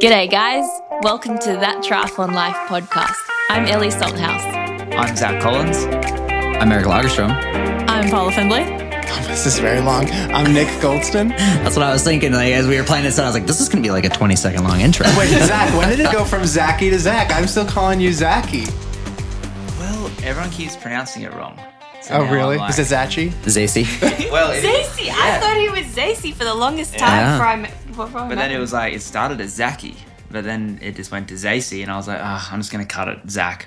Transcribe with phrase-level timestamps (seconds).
[0.00, 0.64] G'day, guys.
[1.02, 3.14] Welcome to That Triathlon Life podcast.
[3.48, 4.42] I'm Ellie Salthouse.
[4.94, 5.76] I'm Zac Collins.
[6.60, 7.30] I'm Eric Lagerstrom.
[7.88, 8.64] I'm Paula Findlay.
[9.28, 10.06] This is very long.
[10.10, 11.30] I'm Nick Goldston.
[11.62, 12.32] That's what I was thinking.
[12.32, 14.04] Like as we were playing this out, I was like, "This is gonna be like
[14.04, 17.30] a 20 second long intro." Wait, Zac, when did it go from Zachy to Zach?
[17.32, 18.64] I'm still calling you Zachy.
[19.78, 21.58] Well, everyone keeps pronouncing it wrong.
[22.02, 22.56] So Oh, really?
[22.56, 23.30] Like- Is it Zachy?
[23.44, 23.84] Zacy.
[24.32, 25.10] Well, it, Zacy.
[25.10, 27.36] I thought he was Zacy for the longest time Yeah.
[27.36, 28.28] before I met.
[28.28, 29.96] But then it was like it started as Zachy,
[30.30, 32.84] but then it just went to Zacy, and I was like, ah, I'm just gonna
[32.86, 33.66] cut it Zac.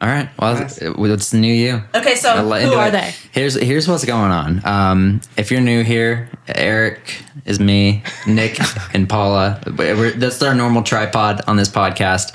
[0.00, 0.28] All right.
[0.36, 0.78] Well, Nice.
[0.78, 1.80] it's the new you.
[1.94, 2.90] Okay, so who are it.
[2.90, 3.14] they?
[3.30, 4.60] Here's here's what's going on.
[4.66, 8.58] Um, if you're new here, Eric is me, Nick
[8.94, 9.60] and Paula.
[9.78, 12.34] We're, that's our normal tripod on this podcast.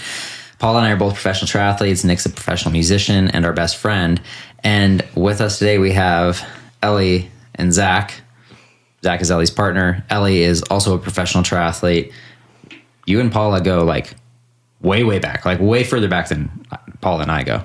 [0.60, 2.06] Paula and I are both professional triathletes.
[2.06, 4.22] Nick's a professional musician and our best friend.
[4.64, 6.48] And with us today, we have
[6.82, 8.22] Ellie and Zac.
[9.08, 10.04] Zac is Ellie's partner.
[10.10, 12.12] Ellie is also a professional triathlete.
[13.06, 14.16] You and Paula go like
[14.82, 16.50] way, way back, like way further back than
[17.00, 17.64] Paula and I go.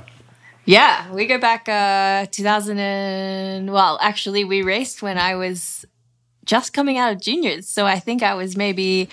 [0.66, 5.84] yeah, we go back uh 2000 and well, actually, we raced when I was
[6.44, 9.08] just coming out of juniors, so I think I was maybe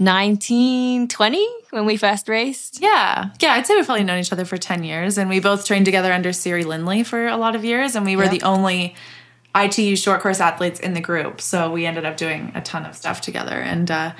[0.00, 2.80] 19, 20 when we first raced.
[2.82, 3.52] Yeah, yeah.
[3.52, 6.12] I'd say we've probably known each other for ten years, and we both trained together
[6.12, 8.30] under Siri Lindley for a lot of years, and we were Yeah.
[8.30, 8.94] the only
[9.54, 11.40] ITU short course athletes in the group.
[11.40, 14.12] So we ended up doing a ton of stuff together, and uh,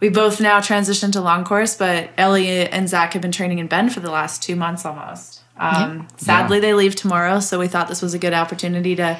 [0.00, 1.76] we both now transitioned to long course.
[1.76, 5.42] But Ellie and Zach have been training in Bend for the last two months almost.
[5.56, 9.18] Um, Sadly, they leave tomorrow, so we thought this was a good opportunity to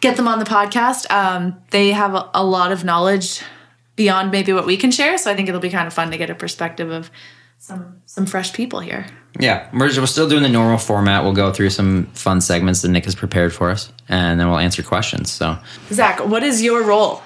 [0.00, 1.10] get them on the podcast.
[1.10, 3.42] Um, they have a, a lot of knowledge
[3.96, 6.16] beyond maybe what we can share, so I think it'll be kind of fun to
[6.16, 7.10] get a perspective of
[7.58, 9.06] some some fresh people here.
[9.38, 11.22] Yeah, we're, we're still doing the normal format.
[11.22, 14.58] We'll go through some fun segments that Nick has prepared for us, and then we'll
[14.58, 15.30] answer questions.
[15.30, 15.56] So,
[15.92, 17.22] Zac, what is your role?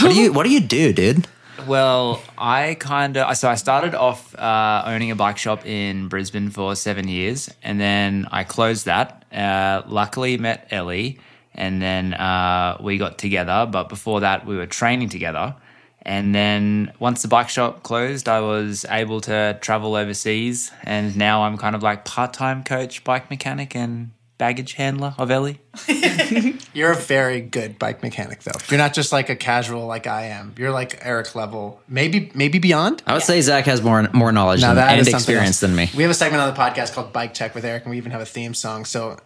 [0.00, 1.26] What do you What do you do, dude?
[1.66, 6.50] Well, I kind of so I started off uh, owning a bike shop in Brisbane
[6.50, 9.24] for seven years, and then I closed that.
[9.32, 11.18] Uh, luckily, met Ellie,
[11.54, 13.68] and then uh, we got together.
[13.70, 15.54] But before that, we were training together.
[16.02, 21.42] And then once the bike shop closed, I was able to travel overseas, and now
[21.42, 25.60] I'm kind of like part-time coach, bike mechanic, and baggage handler of Ellie.
[26.72, 28.58] You're a very good bike mechanic, though.
[28.70, 30.54] You're not just like a casual like I am.
[30.56, 33.02] You're like Eric level, maybe maybe beyond.
[33.06, 35.60] I would say Zac has more more knowledge Now and, and experience else.
[35.60, 35.90] than me.
[35.94, 38.12] We have a segment on the podcast called Bike Tech with Eric, and we even
[38.12, 38.86] have a theme song.
[38.86, 39.18] So,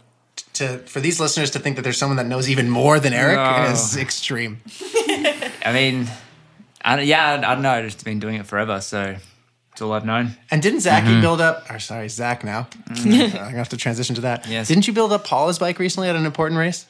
[0.55, 3.37] to for these listeners to think that there's someone that knows even more than Eric
[3.37, 3.71] No.
[3.73, 4.61] is extreme.
[5.65, 6.09] I mean,
[6.85, 7.71] I, yeah, I, I don't know.
[7.71, 9.17] I've just been doing it forever, so
[9.73, 10.33] it's all I've known.
[10.51, 11.21] And didn't Zachy Mm-hmm.
[11.21, 11.71] build up?
[11.71, 12.45] Or sorry, Zac.
[12.45, 14.47] Now I'm gonna have to transition to that.
[14.49, 14.69] Yes.
[14.69, 16.87] Didn't you build up Paula's bike recently at an important race?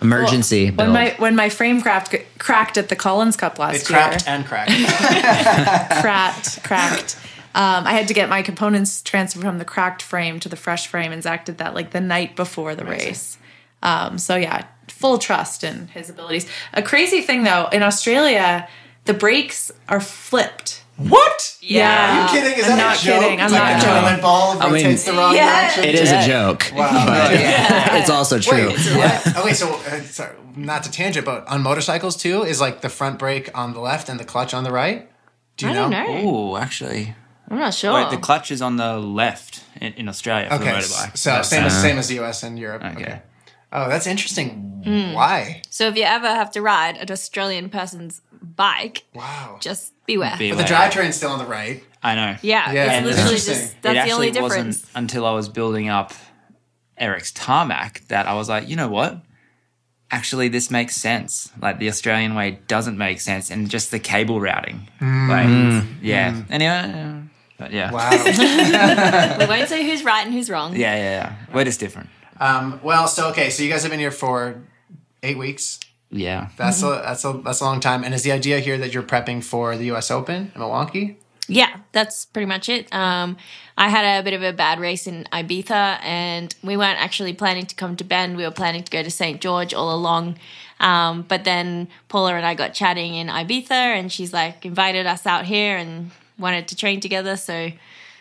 [0.00, 0.92] Emergency When build.
[0.92, 3.98] my when my frame cracked cracked at the Collins Cup last year.
[3.98, 4.70] It cracked year, and cracked.
[6.00, 7.16] cracked, cracked.
[7.54, 10.86] Um, I had to get my components transferred from the cracked frame to the fresh
[10.86, 13.38] frame, and Zac did that like the night before the race.
[13.82, 16.46] Um, so yeah, full trust in his abilities.
[16.74, 18.68] A crazy thing though, in Australia,
[19.08, 20.84] the brakes are flipped.
[20.96, 21.56] what?
[21.60, 21.88] Yeah.
[21.88, 22.58] Are you kidding?
[22.58, 23.20] Is I'm that not a joke?
[23.22, 23.38] kidding.
[23.40, 23.94] I'm It's like not the kidding.
[23.94, 25.60] tournament ball I mean, rotates the wrong Yeah.
[25.60, 25.84] direction.
[25.84, 27.06] it is a joke, Wow.
[27.90, 28.68] but it's also true.
[28.68, 29.36] Wait, what?
[29.38, 33.18] okay, so uh, sorry, not to tangent, but on motorcycles too, is like the front
[33.18, 35.08] brake on the left and the clutch on the right.
[35.56, 36.06] Do you I don't know.
[36.08, 37.14] Oh, actually,
[37.50, 37.94] I'm not sure.
[37.94, 41.16] wait, the clutch is on the left in, in Australia for Okay, the motorbike.
[41.16, 42.42] so same as uh, same as the U.S.
[42.42, 42.82] and Europe.
[42.84, 43.02] Okay.
[43.02, 43.22] Okay.
[43.72, 44.48] Oh, that's interesting.
[44.84, 45.12] Hmm.
[45.12, 45.62] Why?
[45.68, 49.58] so if you ever have to ride an Australian person's bike, Wow.
[49.60, 50.34] just beware.
[50.38, 51.82] Be But the drivetrain's still on the right.
[52.02, 52.36] I know.
[52.42, 53.54] Yeah, Yeah, it's and literally interesting.
[53.54, 54.82] just it that's the only difference.
[54.82, 56.12] wasn't until I was building up
[56.96, 59.20] Eric's tarmac that I was like, you know what?
[60.10, 61.50] Actually, this makes sense.
[61.60, 64.88] Like the Australian way doesn't make sense, and just the cable routing.
[65.02, 66.42] Like, yeah.
[66.48, 67.20] Anyway, uh,
[67.58, 67.90] but yeah.
[67.92, 68.10] Wow.
[69.38, 70.74] We won't say who's right and who's wrong.
[70.74, 71.32] Yeah, yeah, yeah.
[71.52, 72.08] We're just different.
[72.40, 74.62] um, well, so okay, so you guys have been here for
[75.22, 75.78] eight weeks.
[76.10, 76.48] Yeah.
[76.56, 78.04] That's a that's a that's a long time.
[78.04, 80.10] And is the idea here that you're prepping for the U.S.
[80.10, 81.18] Open in Milwaukee?
[81.50, 82.92] Yeah, that's pretty much it.
[82.94, 83.38] Um,
[83.76, 87.64] I had a bit of a bad race in Ibiza, and we weren't actually planning
[87.66, 88.36] to come to Bend.
[88.36, 89.40] We were planning to go to St.
[89.40, 90.38] George all along.
[90.78, 95.26] Um, but then Paula and I got chatting in Ibiza, and she's like invited us
[95.26, 97.36] out here and wanted to train together.
[97.36, 97.70] So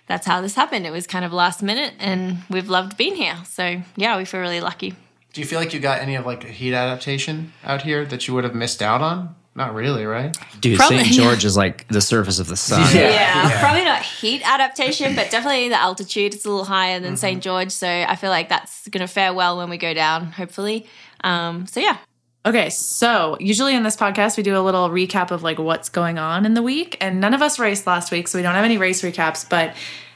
[0.08, 0.88] that's how this happened.
[0.88, 3.38] It was kind of last minute, and we've loved being here.
[3.46, 4.96] So yeah, we feel really lucky.
[5.38, 8.28] Do you feel like you got any of like a heat adaptation out here that
[8.28, 9.36] you would have missed out on?
[9.54, 10.36] Not really, right?
[10.60, 11.14] Dude, Probably- St.
[11.14, 12.82] George is like the surface of the sun.
[12.96, 13.10] Yeah.
[13.12, 16.34] Yeah, probably not heat adaptation, but definitely the altitude.
[16.34, 17.18] It's a little higher than Mm-hmm.
[17.18, 17.44] St.
[17.44, 20.88] George, so I feel like that's going to fare well when we go down, hopefully.
[21.24, 21.98] Um, so yeah,
[22.44, 26.18] Okay, so usually in this podcast we do a little recap of like what's going
[26.18, 28.66] on in the week, and none of us raced last week, so we don't have
[28.66, 29.48] any race recaps.
[29.48, 29.76] But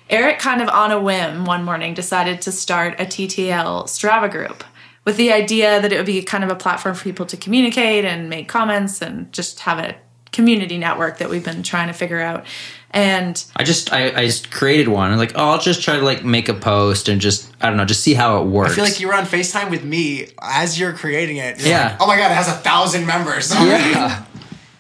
[0.10, 4.64] Eric, kind of on a whim, one morning decided to start a TTL Strava group
[5.06, 8.06] with the idea that it would be kind of a platform for people to communicate
[8.06, 9.96] and make comments and just have a
[10.32, 12.46] community network that we've been trying to figure out.
[12.92, 15.12] And I just I, I just created one.
[15.12, 17.78] I'm like, oh, I'll just try to like make a post and just I don't
[17.78, 18.72] know, just see how it works.
[18.72, 21.60] I feel like you were on FaceTime with me as you're creating it.
[21.60, 21.90] You're Yeah.
[21.92, 23.54] like, oh my god, it has a thousand members.
[23.54, 24.26] yeah.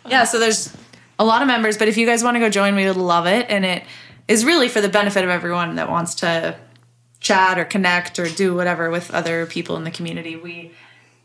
[0.09, 0.75] Yeah, so there's
[1.19, 3.27] a lot of members, but if you guys want to go join, we would love
[3.27, 3.45] it.
[3.49, 3.83] And it
[4.27, 6.55] is really for the benefit of everyone that wants to
[7.21, 10.35] chat or connect or do whatever with other people in the community.
[10.35, 10.71] We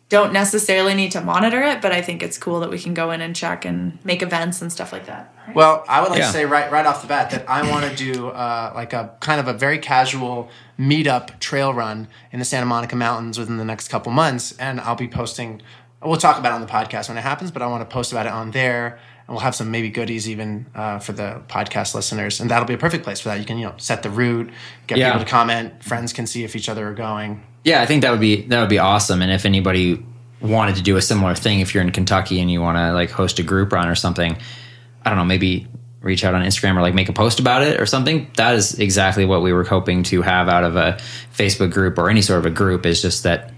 [0.09, 3.11] don't necessarily need to monitor it, but I think it's cool that we can go
[3.11, 5.35] in and check and make events and stuff like that.
[5.53, 6.27] Well, I would like Yeah.
[6.27, 9.15] to say right right off the bat that I want to do uh, like a
[9.19, 10.49] kind of a very casual
[10.79, 14.95] meetup trail run in the Santa Monica Mountains within the next couple months, and I'll
[14.95, 15.61] be posting.
[16.05, 18.13] We'll talk about it on the podcast when it happens, but I want to post
[18.13, 21.94] about it on there, and we'll have some maybe goodies even uh, for the podcast
[21.94, 23.38] listeners, and that'll be a perfect place for that.
[23.40, 24.50] You can you know set the route,
[24.87, 25.12] get Yeah.
[25.12, 27.43] people to comment, friends can see if each other are going.
[27.64, 29.23] Yeah, I think that would be that would be awesome.
[29.23, 30.05] And if anybody
[30.40, 33.11] wanted to do a similar thing, if you're in Kentucky and you want to like
[33.11, 34.37] host a group run or something,
[35.05, 35.67] I don't know, maybe
[36.02, 38.31] reach out on Instagram or like make a post about it or something.
[38.37, 40.99] That is exactly what we were hoping to have out of a
[41.37, 42.87] Facebook group or any sort of a group.
[42.87, 43.50] Is just that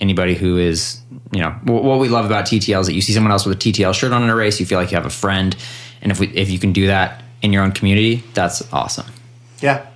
[0.00, 1.00] anybody who is,
[1.32, 3.56] you know, wh- what we love about TTL is that you see someone else with
[3.56, 5.56] a TTL shirt on in a race, you feel like you have a friend,
[6.02, 9.06] and if we if you can do that in your own community, that's awesome.
[9.60, 9.86] Yeah.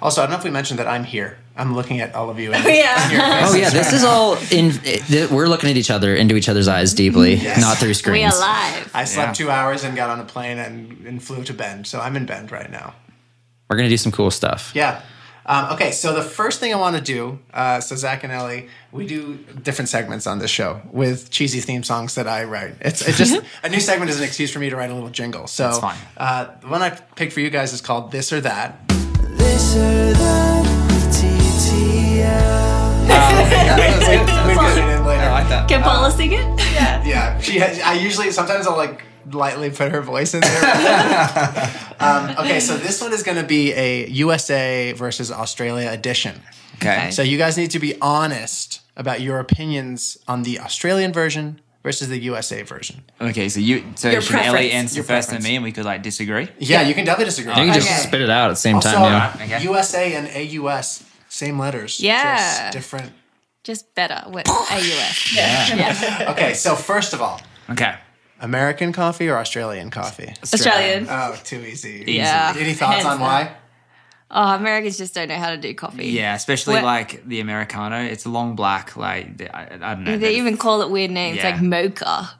[0.00, 1.38] Also, I don't know if we mentioned that I'm here.
[1.56, 2.52] I'm looking at all of you.
[2.52, 3.10] And Yeah.
[3.10, 3.20] your
[3.50, 4.70] Oh yeah, this is all in.
[4.84, 8.34] It, we're looking at each other into each other's eyes deeply, not through We screens.
[8.34, 8.90] are live.
[8.94, 9.44] I slept Yeah.
[9.46, 11.88] two hours and got on a plane and, and flew to Bend.
[11.88, 12.94] So I'm in Bend right now.
[13.68, 14.70] We're gonna do some cool stuff.
[14.72, 15.02] Yeah.
[15.48, 18.68] Um, okay, so the first thing I want to do, uh, so Zach and Ellie,
[18.92, 22.74] we do different segments on this show with cheesy theme songs that I write.
[22.82, 25.08] It's, it's just a new segment is an excuse for me to write a little
[25.08, 25.46] jingle.
[25.46, 25.96] So That's fine.
[26.18, 28.86] Uh, the one I picked for you guys is called "This or That."
[29.38, 30.66] This or that
[31.16, 32.98] TTL.
[34.44, 35.24] we, we put it in later.
[35.48, 35.66] that.
[35.66, 36.44] Can Paula sing it?
[37.06, 37.58] Yeah, she.
[37.58, 39.02] Has, I usually sometimes I'll like
[39.32, 40.64] lightly put her voice in there.
[42.00, 46.40] um, okay, so this one is going to be a USA versus Australia edition.
[46.76, 47.10] Okay.
[47.10, 52.08] So you guys need to be honest about your opinions on the Australian version versus
[52.08, 53.02] the USA version.
[53.20, 54.74] Okay, so you so Your should Ellie preference.
[54.74, 56.48] answer Your first than me, and we could like disagree.
[56.58, 57.52] Yeah, you can definitely disagree.
[57.52, 58.08] You can just Okay.
[58.08, 59.38] spit it out at the same also, time.
[59.38, 59.56] Yeah.
[59.56, 59.62] Okay.
[59.64, 62.00] USA and AUS, same letters.
[62.00, 62.36] Yeah.
[62.36, 63.12] Just different.
[63.64, 65.34] Just better with AUS.
[65.36, 66.26] Yeah.
[66.30, 67.40] Okay, so first of all,
[67.70, 67.94] Okay.
[68.40, 70.32] American coffee or Australian coffee?
[70.42, 71.06] Australian.
[71.08, 72.04] Oh, too easy.
[72.06, 72.54] Yeah.
[72.56, 73.20] Any thoughts Hands on down.
[73.20, 73.52] why?
[74.30, 76.08] Oh, Americans just don't know how to do coffee.
[76.08, 78.02] Yeah, especially What- like the Americano.
[78.02, 78.96] It's a long black.
[78.96, 80.18] Like I, I don't know.
[80.18, 81.50] They even call it weird names Yeah.
[81.50, 82.30] like mocha.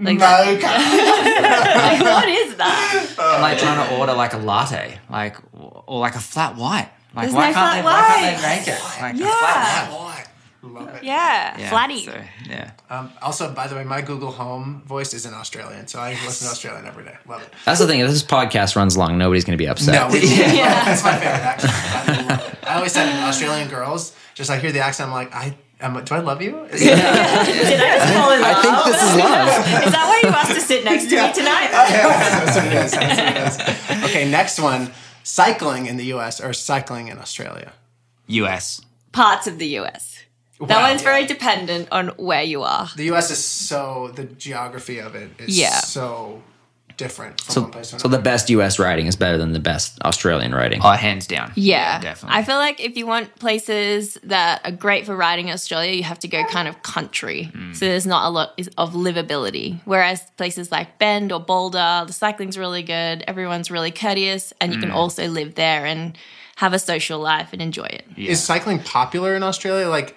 [0.00, 0.62] Like, Mocha.
[0.62, 3.14] like, what is that?
[3.18, 6.88] I'm like trying to order like a latte, like or like a flat white.
[7.14, 7.82] Like There's why no can't flat they?
[7.82, 9.00] Why can't they make it?
[9.02, 9.38] Like a Yeah.
[9.38, 10.24] flat Why?
[10.74, 11.04] Love it.
[11.04, 11.60] Yeah, white.
[11.60, 12.04] Yeah, flatty.
[12.04, 12.70] So, yeah.
[12.90, 16.46] Um, also, by the way, my Google Home voice is in Australian, so I listen
[16.46, 17.16] to Australian every day.
[17.26, 17.52] Love it.
[17.64, 18.00] That's the thing.
[18.00, 19.94] If this podcast runs long, nobody's going to be upset.
[19.94, 21.72] No, we, that's my favorite accent.
[21.74, 22.58] I love it.
[22.68, 26.04] I always said Australian girls, just I hear the accent, I'm like, I am.
[26.04, 26.64] Do I love you?
[26.70, 28.56] Is Did I just fall in love?
[28.56, 29.86] I think this is love.
[29.86, 31.68] Is that why you asked to sit next to me tonight?
[31.70, 32.70] that's what.
[32.70, 34.04] That's what it is.
[34.10, 34.92] Okay, next one:
[35.22, 36.40] cycling in the U.S.
[36.40, 37.72] or cycling in Australia.
[38.26, 38.80] U.S.
[39.12, 40.17] Parts of the US.
[40.60, 41.08] That Wow, one's yeah.
[41.10, 42.88] very dependent on where you are.
[42.96, 43.30] The U.S.
[43.30, 45.80] is so the geography of it is Yeah.
[45.80, 46.42] so
[46.96, 48.78] different from So, one place to so the best U.S.
[48.80, 50.80] writing is better than the best Australian writing.
[50.82, 51.52] Oh, hands down.
[51.54, 52.36] Yeah, definitely.
[52.36, 56.02] I feel like if you want places that are great for riding in Australia, you
[56.02, 57.50] have to go kind of country.
[57.54, 57.76] Mm.
[57.76, 59.80] So there's not a lot of livability.
[59.84, 63.22] Whereas places like Bend or Boulder, the cycling's really good.
[63.28, 64.94] Everyone's really courteous, and you can mm.
[64.94, 66.18] also live there and
[66.56, 68.04] have a social life and enjoy it.
[68.16, 68.32] Yeah.
[68.32, 69.88] Is cycling popular in Australia?
[69.88, 70.16] Like,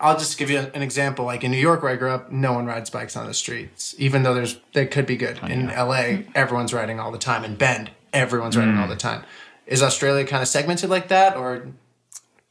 [0.00, 1.24] I'll just give you an example.
[1.24, 3.94] Like in New York, where I grew up, no one rides bikes on the streets,
[3.98, 5.40] even though there's they could be good.
[5.42, 7.44] Oh, in LA, everyone's riding all the time.
[7.44, 8.90] In Bend, everyone's riding all mm.
[8.90, 9.24] the time.
[9.66, 11.68] Is Australia kind of segmented like that, or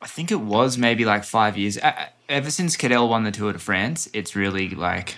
[0.01, 1.77] I think it was maybe like five years.
[2.27, 5.15] Ever since Cadel won the Tour de France, it's really like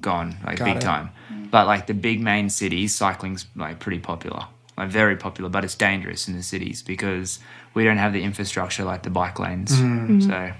[0.00, 0.82] gone like Got big it.
[0.82, 1.10] time.
[1.32, 1.50] Mm.
[1.50, 4.46] But like the big main cities, cycling's like pretty popular,
[4.78, 5.50] like very popular.
[5.50, 7.40] But it's dangerous in the cities because
[7.74, 9.72] we don't have the infrastructure like the bike lanes.
[9.72, 10.08] Mm.
[10.08, 10.20] Mm-hmm.
[10.20, 10.52] So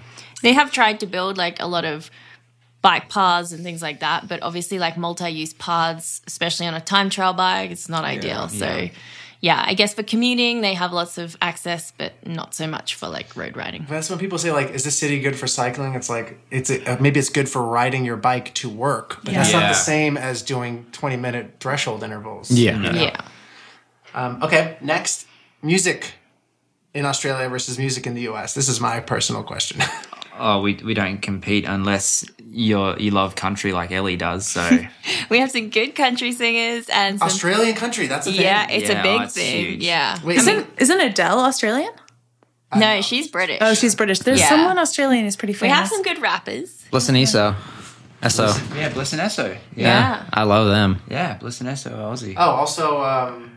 [0.45, 2.11] They have tried to build like a lot of
[2.83, 7.09] bike paths and things like that, but obviously like multi-use paths, especially on a time
[7.09, 8.51] trial bike, it's not ideal.
[8.51, 8.89] So yeah.
[9.41, 13.09] yeah, I guess for commuting they have lots of access, but not so much for
[13.09, 13.87] like road riding.
[13.89, 16.99] That's when people say like, "Is this city good for cycling?" It's like it's uh,
[17.01, 20.43] maybe it's good for riding your bike to work, but that's not the same as
[20.43, 22.51] doing twenty minute threshold intervals.
[22.51, 22.77] Yeah.
[22.77, 23.03] you know?
[23.03, 23.21] Yeah.
[24.13, 25.27] Um, okay, next,
[25.63, 26.13] music
[26.93, 28.53] in Australia versus music in the U.S.
[28.53, 29.81] This is my personal question.
[30.39, 34.47] Oh, we we don't compete unless you're you love country like Ellie does.
[34.47, 34.63] So
[35.31, 38.41] We have some good country singers and some Australian country, that's a thing.
[38.43, 39.65] Yeah, it's Yeah, a big oh, it's thing.
[39.67, 39.83] huge.
[39.85, 40.19] Yeah.
[40.25, 41.93] Wait, Isn't isn't Adele Australian?
[42.77, 43.59] No, she's British.
[43.61, 44.19] Oh, she's British.
[44.21, 44.49] There's Yeah.
[44.49, 45.71] someone Australian who's pretty famous.
[45.73, 46.85] we have some good rappers.
[46.91, 47.55] Bliss and ESO.
[48.23, 48.53] ESO.
[48.75, 49.57] yeah, Bliss and Eso.
[49.77, 50.25] Yeah.
[50.33, 51.01] I love them.
[51.09, 52.35] yeah, Bliss and Eso, Aussie.
[52.37, 53.53] Oh, also, um,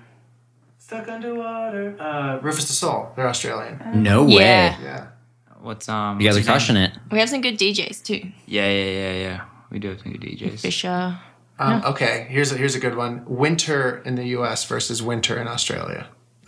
[0.77, 1.95] Stuck Underwater.
[1.99, 3.11] Uh, Rüfüs Du Sol.
[3.15, 4.03] They're Australian.
[4.03, 4.33] No way.
[4.35, 4.77] Yeah.
[4.83, 5.07] Yeah.
[5.61, 6.19] What's um?
[6.21, 6.89] You guys are what's his name?
[6.91, 7.11] crushing it.
[7.11, 8.21] We have some good DJs too.
[8.45, 9.45] Yeah, yeah, yeah, yeah.
[9.69, 10.59] We do have some good DJs.
[10.59, 11.19] Fisher.
[11.59, 13.23] Um, Okay, here's a, here's a good one.
[13.25, 14.63] Winter in the U.S.
[14.65, 16.07] versus winter in Australia.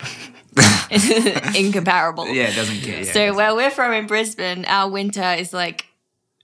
[1.56, 2.28] Incomparable.
[2.28, 3.06] Yeah, it doesn't get.
[3.06, 5.86] Yeah, So where we're from in Brisbane, our winter is like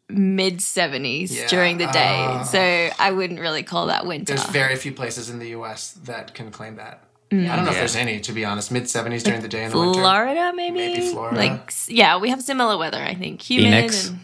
[0.08, 1.46] mid 70s Yeah.
[1.48, 2.14] during the day.
[2.18, 2.42] Ah.
[2.42, 2.58] so
[2.98, 4.34] I wouldn't really call that winter.
[4.34, 5.92] There's very few places in the U.S.
[6.04, 7.02] that can claim that.
[7.32, 8.70] I don't know if there's any, to be honest.
[8.70, 9.98] Mid 70s during the day in the winter.
[10.00, 10.76] Florida, maybe?
[10.76, 11.36] Maybe Florida.
[11.36, 13.42] Like, yeah, we have similar weather, I think.
[13.42, 14.08] Humid Phoenix.
[14.08, 14.20] and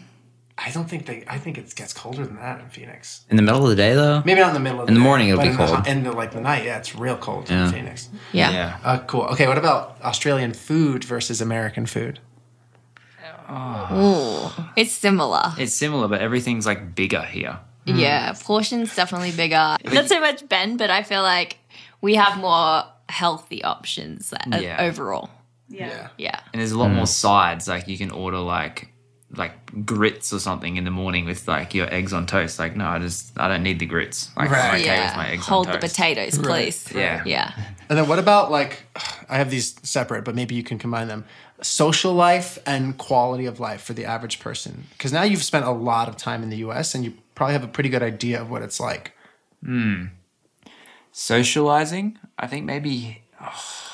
[0.57, 1.25] I don't think they.
[1.27, 3.25] I think it gets colder than that in Phoenix.
[3.29, 4.21] In the middle of the day, though?
[4.23, 5.79] Maybe not in the middle of In the day, morning it'll be in the cold.
[5.85, 7.65] ho- In the like the night, yeah, it's real cold Yeah.
[7.67, 8.07] in Phoenix.
[8.31, 8.51] yeah.
[8.51, 8.77] yeah.
[8.83, 9.23] Uh, cool.
[9.33, 12.19] Okay, what about Australian food versus American food?
[13.51, 15.53] Ooh, it's similar.
[15.57, 17.59] It's similar, but everything's like bigger here.
[17.85, 19.75] Yeah, portions definitely bigger.
[19.91, 21.57] Not so much Bend, but I feel like
[22.01, 22.83] we have more
[23.21, 24.77] healthy options uh, Yeah.
[24.87, 25.29] overall.
[25.69, 26.09] Yeah.
[26.17, 26.39] Yeah.
[26.51, 27.67] And there's a lot more sides.
[27.67, 28.89] Like you can order like
[29.35, 32.59] like grits or something in the morning with like your eggs on toast.
[32.59, 34.29] Like no, I just I don't need the grits.
[34.37, 34.65] Like Right.
[34.69, 35.07] I'm okay yeah.
[35.07, 35.95] with my eggs Hold on the toast.
[35.95, 36.79] potatoes, please.
[36.93, 37.23] Yeah.
[37.25, 37.51] Yeah.
[37.89, 38.73] And then what about like
[39.29, 41.23] I have these separate, but maybe you can combine them.
[41.61, 44.83] Social life and quality of life for the average person.
[44.95, 47.63] Because now you've spent a lot of time in the US and you probably have
[47.63, 49.13] a pretty good idea of what it's like.
[51.13, 53.23] Socializing, I think maybe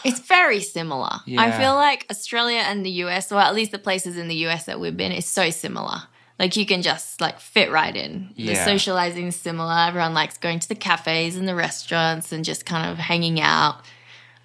[0.03, 1.09] It's very similar.
[1.37, 4.65] I feel like Australia and the US, or at least the places in the US
[4.65, 6.03] that we've been, is so similar.
[6.39, 8.33] Like you can just like fit right in.
[8.37, 9.73] The socializing is similar.
[9.73, 13.81] Everyone likes going to the cafes and the restaurants and just kind of hanging out.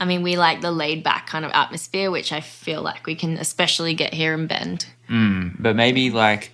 [0.00, 3.14] I mean, we like the laid back kind of atmosphere, which I feel like we
[3.14, 4.87] can especially get here in Bend.
[5.09, 6.50] Mm, but maybe like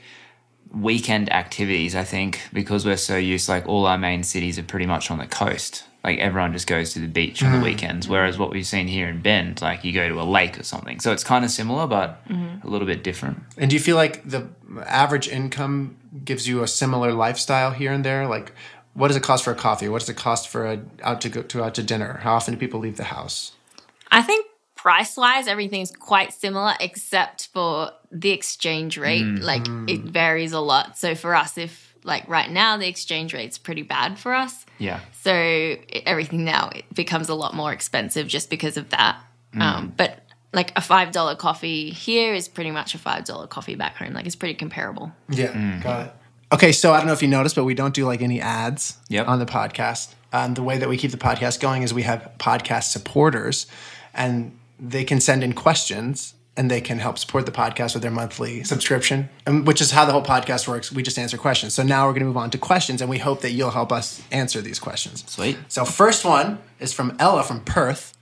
[0.72, 4.86] weekend activities i think because we're so used like all our main cities are pretty
[4.86, 7.64] much on the coast like everyone just goes to the beach on the mm.
[7.64, 10.62] weekends whereas what we've seen here in bend like you go to a lake or
[10.62, 12.66] something so it's kind of similar but mm-hmm.
[12.66, 14.48] a little bit different And do you feel like the
[14.86, 18.26] average income gives you a similar lifestyle here and there?
[18.26, 18.52] Like
[18.94, 19.88] what does it cost for a coffee?
[19.88, 22.18] What does it cost for a out to go to out to dinner?
[22.22, 23.52] How often do people leave the house?
[24.10, 29.24] I think price wise, everything's quite similar except for the exchange rate.
[29.24, 29.42] Mm.
[29.42, 30.10] Like it mm.
[30.10, 30.98] varies a lot.
[30.98, 34.98] So for us, if like right now the exchange rate's pretty bad for us, yeah
[35.22, 35.32] so
[36.06, 39.22] everything now it becomes a lot more expensive just because of that.
[39.52, 43.74] Um, but like a five dollar coffee here is pretty much a five dollar coffee
[43.74, 44.14] back home.
[44.14, 45.12] Like it's pretty comparable.
[45.28, 46.12] Yeah, got it.
[46.52, 48.96] Okay, so I don't know if you noticed, but we don't do like any ads
[49.08, 49.28] Yep.
[49.28, 50.14] on the podcast.
[50.32, 53.66] Um, the way that we keep the podcast going is we have podcast supporters,
[54.14, 58.10] and they can send in questions and they can help support the podcast with their
[58.10, 60.92] monthly subscription, um, which is how the whole podcast works.
[60.92, 61.74] We just answer questions.
[61.74, 63.92] So now we're going to move on to questions, and we hope that you'll help
[63.92, 65.24] us answer these questions.
[65.28, 68.16] sweet So first one is from Ella from Perth.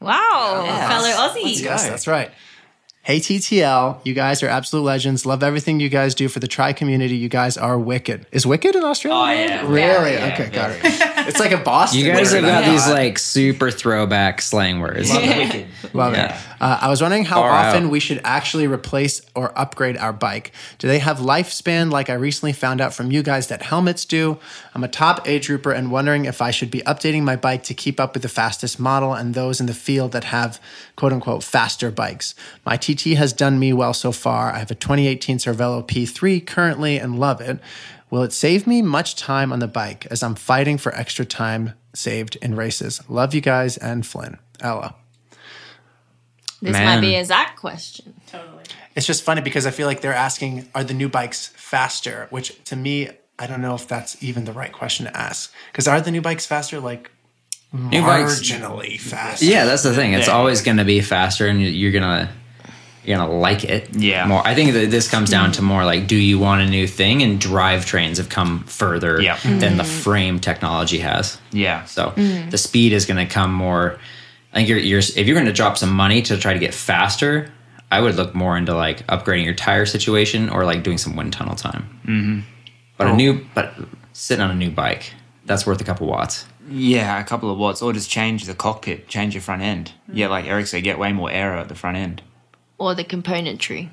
[0.00, 1.62] Wow, fellow Aussie.
[1.62, 2.30] Yes, that's right.
[3.04, 5.26] Hey TTL, you guys are absolute legends.
[5.26, 7.16] Love everything you guys do for the tri community.
[7.16, 8.24] You guys are wicked.
[8.32, 9.18] Is wicked in Australia?
[9.18, 9.60] Oh, yeah.
[9.70, 10.14] Really?
[10.14, 10.80] Yeah, okay, got very.
[10.94, 11.28] it.
[11.28, 12.00] It's like a Boston.
[12.00, 15.10] You guys have got I these like super throwback slang words.
[15.12, 16.34] wicked Love Yeah.
[16.34, 16.40] it.
[16.62, 17.90] Uh, I was wondering how Far often out.
[17.90, 20.52] we should actually replace or upgrade our bike.
[20.78, 24.38] Do they have lifespan like I recently found out from you guys that helmets do?
[24.74, 27.74] I'm a top age grouper and wondering if I should be updating my bike to
[27.74, 30.58] keep up with the fastest model and those in the field that have
[30.96, 32.34] quote unquote faster bikes.
[32.64, 34.52] My TT has done me well so far.
[34.52, 37.58] I have a 2018 Cervelo P3 currently and love it.
[38.10, 41.74] Will it save me much time on the bike as I'm fighting for extra time
[41.94, 43.02] saved in races?
[43.08, 44.38] Love you guys and Flynn.
[44.60, 44.94] Ella.
[46.62, 46.86] This Man.
[46.86, 48.14] might be a Zac question.
[48.26, 48.62] Totally.
[48.94, 52.28] It's just funny because I feel like they're asking, are the new bikes faster?
[52.30, 55.52] Which to me, I don't know if that's even the right question to ask.
[55.72, 56.78] Because are the new bikes faster?
[56.80, 57.10] Like
[57.72, 59.44] New bikes- marginally faster.
[59.44, 60.12] Yeah, that's the thing.
[60.14, 60.34] It's Yeah.
[60.34, 62.30] always going to be faster, and you're gonna
[63.04, 63.94] you're gonna like it.
[63.94, 64.26] Yeah.
[64.26, 64.46] more.
[64.46, 65.68] I think that this comes down to mm-hmm.
[65.68, 67.22] more like, do you want a new thing?
[67.22, 69.38] And drivetrains have come further Yeah.
[69.42, 70.00] than the mm-hmm.
[70.02, 71.38] frame technology has.
[71.52, 72.50] yeah So mm-hmm.
[72.50, 73.98] the speed is going to come more
[74.54, 76.72] I think you're, you're if you're going to drop some money to try to get
[76.72, 77.52] faster,
[77.90, 81.32] I would look more into like upgrading your tire situation or like doing some wind
[81.32, 82.00] tunnel time.
[82.06, 82.40] Mm-hmm.
[82.96, 83.74] But a new, but
[84.12, 85.12] sitting on a new bike,
[85.44, 86.46] that's worth a couple watts.
[86.70, 89.92] Yeah, a couple of watts, or just change the cockpit, change your front end.
[90.10, 92.22] Yeah, like Eric said, get way more aero at the front end.
[92.78, 93.90] Or the componentry.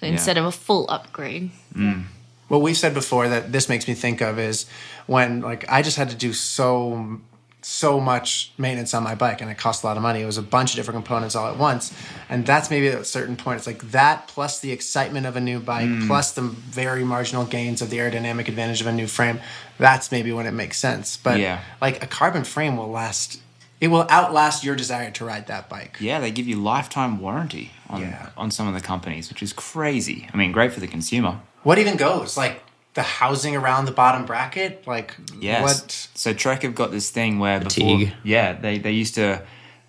[0.00, 1.50] So instead of a full upgrade.
[1.74, 2.04] Mm.
[2.48, 4.66] what we've said before that this makes me think of is
[5.06, 7.20] when like I just had to do so
[7.64, 10.20] so much maintenance on my bike and it cost a lot of money.
[10.20, 11.94] It was a bunch of different components all at once.
[12.28, 13.56] And that's maybe at a certain point.
[13.56, 16.06] It's like that plus the excitement of a new bike, mm.
[16.06, 19.40] plus the very marginal gains of the aerodynamic advantage of a new frame.
[19.78, 21.16] That's maybe when it makes sense.
[21.16, 21.60] But Yeah.
[21.80, 23.40] like a carbon frame will last
[23.84, 25.98] it will outlast your desire to ride that bike.
[26.00, 28.30] Yeah, they give you lifetime warranty on Yeah.
[28.34, 30.26] on some of the companies, which is crazy.
[30.32, 31.40] I mean, great for the consumer.
[31.64, 32.34] What even goes?
[32.34, 32.62] Like
[32.94, 34.86] the housing around the bottom bracket?
[34.86, 35.62] Like Yes.
[35.62, 37.98] what So Trek have got this thing where Fatigue.
[38.08, 39.42] before, yeah, they they used to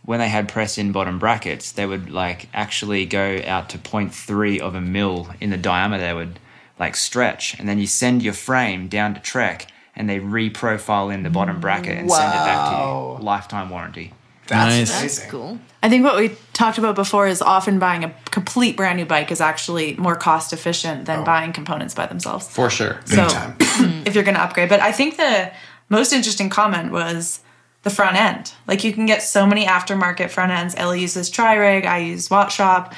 [0.04, 4.60] when they had press in bottom brackets, they would like actually go out to 0.3
[4.60, 6.04] of a mil in the diameter.
[6.04, 6.38] They would
[6.78, 11.24] like stretch, and then you send your frame down to Trek, and they reprofile in
[11.24, 13.24] the bottom bracket and send it back to you.
[13.24, 14.14] Lifetime warranty.
[14.48, 15.20] that's Nice.
[15.20, 15.60] That's cool.
[15.82, 19.32] I think what we talked about before is often buying a complete brand new bike
[19.32, 22.48] is actually more cost efficient than buying components by themselves.
[22.48, 23.00] For sure.
[23.06, 23.24] So
[24.06, 25.52] if you're going to upgrade, but I think the
[25.90, 27.42] most interesting comment was
[27.84, 28.52] the front end.
[28.68, 30.74] Like you can get so many aftermarket front ends.
[30.76, 32.94] Ellie uses Tri-Rig, I use Watt Shop.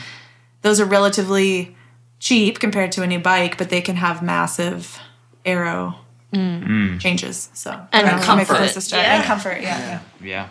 [0.61, 1.75] Those are relatively
[2.19, 4.97] cheap compared to a new bike, but they can have massive
[6.37, 7.49] aero changes.
[7.53, 8.69] So And That makes comfort.
[8.69, 8.91] sense.
[8.91, 9.15] Yeah.
[9.17, 9.61] and comfort.
[9.61, 9.99] Yeah.
[10.21, 10.49] Yeah.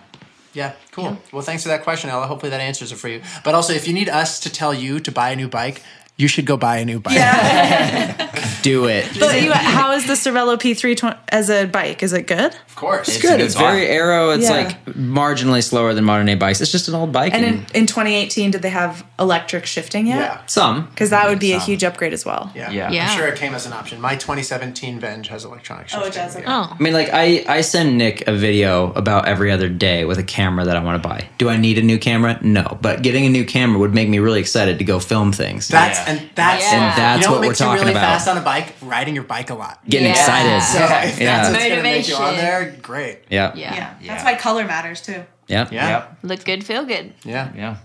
[0.54, 1.18] Yeah, cool.
[1.32, 2.26] Well, thanks for that question, Ella.
[2.26, 3.20] Hopefully that answers it for you.
[3.44, 5.82] But also, if you need us to tell you to buy a new bike,
[6.16, 7.14] you should go buy a new bike.
[7.14, 8.22] Yeah.
[8.62, 9.06] Do it.
[9.20, 12.02] But you, how is the Cervelo P3 as a bike?
[12.02, 12.52] Is it good?
[12.52, 13.08] Of course.
[13.08, 13.40] It's Good.
[13.40, 13.64] It's bike.
[13.64, 14.30] very aero.
[14.30, 14.50] It's Yeah.
[14.56, 16.60] like marginally slower than modern day bikes.
[16.60, 17.32] It's just an old bike.
[17.32, 20.18] And And, in, in 2018, did they have electric shifting yet?
[20.18, 20.40] Yeah.
[20.46, 20.86] some.
[20.86, 22.50] Because that would be a huge upgrade as well.
[22.56, 22.70] Yeah.
[22.70, 22.90] Yeah.
[22.90, 23.08] Yeah.
[23.10, 24.00] I'm sure it came as an option.
[24.00, 26.04] My 2017 Venge has electronic shifting.
[26.04, 26.44] Oh, it does, okay.
[26.44, 26.66] Yeah.
[26.68, 26.76] Oh.
[26.78, 30.24] I mean, like I, I send Nick a video about every other day with a
[30.24, 31.28] camera that I want to buy.
[31.38, 32.38] Do I need a new camera?
[32.42, 35.68] No, but getting a new camera would make me really excited to go film things.
[35.68, 36.05] That's Yeah.
[36.06, 36.72] And that's Yeah.
[36.74, 38.00] And that's you know what we're makes you talking really about.
[38.18, 38.74] fast on a bike?
[38.82, 39.80] Riding your bike a lot.
[39.88, 40.12] Getting Yeah.
[40.14, 40.62] excited.
[40.62, 41.36] So if Yeah.
[41.42, 43.24] that's what's gonna make you on there, great.
[43.28, 43.52] yeah.
[43.54, 43.74] Yeah.
[43.74, 43.90] Yeah.
[44.00, 44.12] Yeah.
[44.12, 45.24] That's why color matters too.
[45.48, 45.68] Yeah.
[45.70, 45.88] Yeah.
[45.88, 46.18] Yep.
[46.22, 47.12] Look good, feel good.
[47.24, 47.48] Yeah.
[47.56, 47.76] Yeah.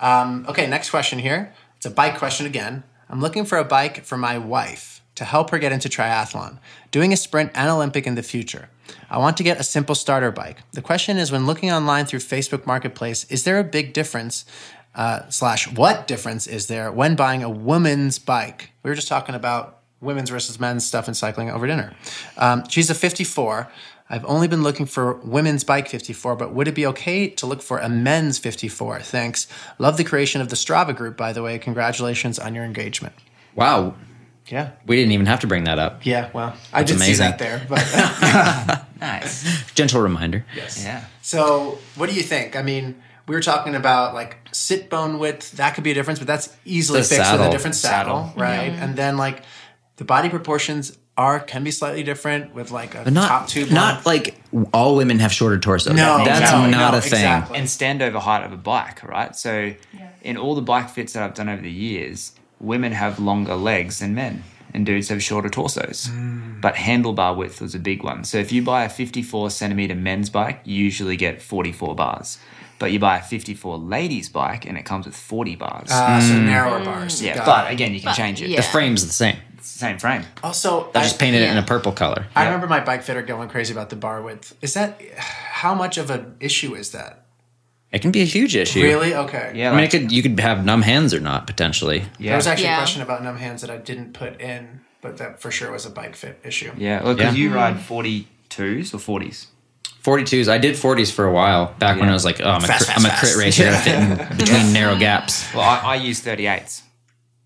[0.00, 1.52] Um, okay, next question here.
[1.76, 2.82] It's a bike question again.
[3.10, 6.58] I'm looking for a bike for my wife to help her get into triathlon,
[6.90, 8.68] doing a sprint and Olympic in the future.
[9.10, 10.58] I want to get a simple starter bike.
[10.72, 14.44] The question is when looking online through Facebook Marketplace, is there a big difference,
[14.94, 18.70] uh, slash, what difference is there when buying a woman's bike?
[18.82, 21.94] We were just talking about women's versus men's stuff in cycling over dinner.
[22.36, 23.70] Um, she's a 54.
[24.10, 27.62] I've only been looking for women's bike 54, but would it be okay to look
[27.62, 29.00] for a men's 54?
[29.00, 29.46] Thanks.
[29.78, 31.58] Love the creation of the Strava group, by the way.
[31.58, 33.14] Congratulations on your engagement.
[33.54, 33.94] Wow.
[34.48, 34.72] Yeah.
[34.86, 36.04] We didn't even have to bring that up.
[36.04, 37.30] Yeah, well, I That's did see amazing.
[37.30, 37.66] that there.
[37.68, 39.72] But Nice.
[39.72, 40.44] Gentle reminder.
[40.54, 40.82] Yes.
[40.84, 41.04] Yeah.
[41.22, 42.54] so, what do you think?
[42.54, 45.52] I mean, we were talking about like sit bone width.
[45.52, 48.40] That could be a difference, but that's easily The fixed with a different saddle, Saddle.
[48.42, 48.70] right?
[48.72, 49.42] And then like
[49.96, 53.70] the body proportions are can be slightly different with like a But not top tube.
[53.70, 54.04] not one.
[54.14, 54.34] like
[54.72, 55.94] all women have shorter torsos.
[55.94, 57.12] No, that's no, not no, a thing.
[57.12, 57.58] exactly.
[57.58, 59.36] and stand over height of a bike, right?
[59.36, 59.74] So,
[60.22, 63.98] in all the bike fits that I've done over the years, women have longer legs
[63.98, 66.08] than men, and dudes have shorter torsos.
[66.08, 66.60] Mm.
[66.62, 68.24] But handlebar width was a big one.
[68.24, 72.38] So, if you buy a 54 centimeter men's bike, you usually get 44 bars.
[72.82, 75.88] But you buy a 54 ladies bike, and it comes with 40 bars.
[75.90, 77.22] uh, so narrower bars.
[77.22, 77.74] yeah, Got but it.
[77.74, 78.48] again, you can But, change it.
[78.50, 78.56] yeah.
[78.56, 79.36] The frame's the same.
[79.56, 80.24] It's the same frame.
[80.42, 82.26] also I I- just painted it in a purple color.
[82.34, 84.54] I remember my bike fitter going crazy about the bar width.
[84.60, 87.12] Is that how much of an issue is that?
[87.92, 88.82] It can be a huge issue.
[88.82, 89.14] Really?
[89.14, 89.52] Okay.
[89.54, 91.98] Yeah, I mean, like- it could you could have numb hands or not potentially.
[92.18, 92.30] yeah.
[92.30, 95.40] There was actually a question about numb hands that I didn't put in, but that
[95.40, 96.72] for sure was a bike fit issue.
[96.76, 97.44] yeah, look, because Yeah.
[97.44, 99.46] you ride 42s or 40s.
[100.04, 100.48] 42s.
[100.48, 102.86] I did 40s for a while back when I was like, oh, I'm a, Fast,
[102.86, 103.64] crit, fast, I'm a crit racer.
[103.68, 103.82] I gotta
[104.18, 105.52] fit in between narrow gaps.
[105.54, 106.82] Well, I, I use 38s.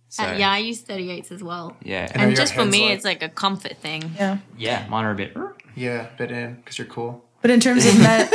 [0.09, 1.77] So, Uh, yeah, I use 38s as well.
[1.83, 2.05] Yeah.
[2.14, 4.12] are And just for me, like- it's like a comfort thing.
[4.16, 4.38] Yeah.
[4.57, 5.37] Yeah, mine are a bit.
[5.75, 7.23] Yeah, bit in because you're cool.
[7.42, 8.27] But in terms of men,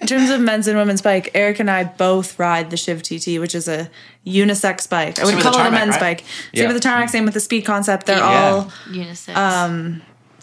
[0.00, 3.40] in terms of men's and women's bike, Eric and I both ride the Shiv TT,
[3.40, 3.90] which is a
[4.24, 5.18] unisex bike.
[5.18, 6.00] I wouldn't call the it a men's right?
[6.00, 6.20] bike.
[6.20, 6.66] Same Yeah.
[6.68, 8.06] with the tarmac, same with the speed concept.
[8.06, 8.50] They're Yeah.
[8.52, 9.34] all Unisex.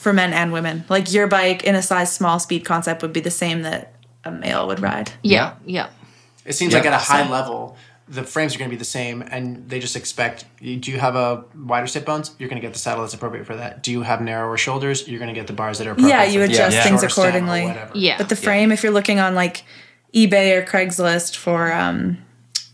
[0.02, 0.84] For men and women.
[0.90, 4.32] Like your bike in a size small speed concept would be the same that a
[4.32, 5.12] male would ride.
[5.24, 5.90] yeah, yeah.
[6.46, 6.80] It seems Yeah.
[6.80, 9.80] like at a high level, the frames are going to be the same, and they
[9.80, 10.44] just expect.
[10.60, 12.32] Do you have a wider sit bones?
[12.40, 13.84] You're going to get the saddle that's appropriate for that.
[13.84, 15.08] Do you have narrower shoulders?
[15.08, 16.10] You're going to get the bars that are appropriate.
[16.18, 17.66] Yeah, you for adjust the things shorter stem or accordingly.
[17.68, 17.92] whatever.
[17.94, 18.18] Yeah.
[18.18, 19.64] But the frame, if you're looking on like
[20.14, 22.18] eBay or Craigslist for um,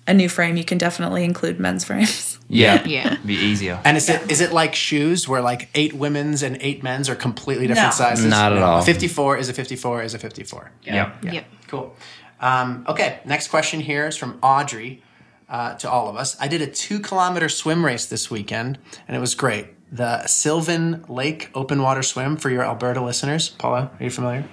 [0.07, 2.33] a new frame, you can definitely include men's frames.
[2.49, 3.17] Yeah, Yeah.
[3.25, 3.77] be easier.
[3.83, 7.15] And is it is it like shoes where like eight women's and eight men's are
[7.15, 8.05] completely different No.
[8.05, 8.25] sizes?
[8.25, 8.79] Not at all.
[8.79, 10.71] A 54 is a 54 is a 54.
[10.83, 11.11] yeah.
[11.21, 11.45] Yep.
[11.67, 11.93] Cool.
[12.39, 15.03] Um, okay, next question here is from Audrey
[15.49, 16.37] uh, to all of us.
[16.39, 19.67] I did a two kilometer swim race this weekend, and it was great.
[19.91, 23.49] The Sylvan Lake Open Water Swim for your Alberta listeners.
[23.49, 24.45] Paula, are you familiar?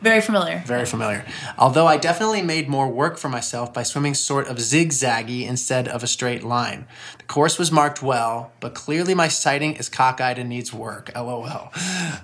[0.00, 0.62] Very familiar.
[0.64, 1.24] Very familiar.
[1.58, 6.04] Although I definitely made more work for myself by swimming sort of zigzaggy instead of
[6.04, 6.86] a straight line.
[7.18, 11.10] The course was marked well, but clearly my sighting is cockeyed and needs work.
[11.16, 11.72] LOL.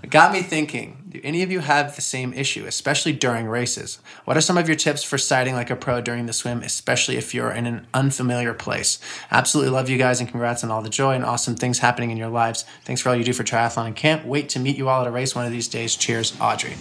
[0.03, 4.01] It got me thinking do any of you have the same issue, especially during races?
[4.25, 7.17] What are some of your tips for sighting like a pro during the swim, especially
[7.17, 8.99] if you're in an unfamiliar place?
[9.31, 12.17] Absolutely love you guys and congrats on all the joy and awesome things happening in
[12.17, 12.65] your lives.
[12.85, 15.07] Thanks for all you do for triathlon and can't wait to meet you all at
[15.07, 15.95] a race one of these days.
[15.95, 16.75] Cheers, Audrey.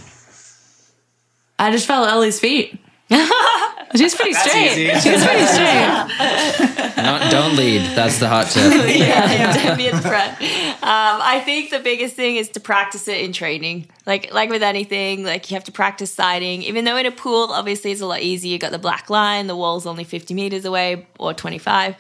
[1.60, 2.80] I just fell at Ellie's feet.
[3.96, 4.72] She's pretty straight.
[4.72, 4.90] easy.
[5.00, 6.94] She's pretty straight.
[6.96, 7.96] Don't, don't lead.
[7.96, 8.64] That's the hot tip.
[8.98, 10.42] yeah, don't be in front.
[10.42, 13.88] Um, I think the biggest thing is to practice it in training.
[14.06, 16.64] Like like with anything, like you have to practice sighting.
[16.64, 18.52] Even though in a pool, obviously it's a lot easier.
[18.54, 21.96] You got the black line, the wall's only 50 meters away or 25.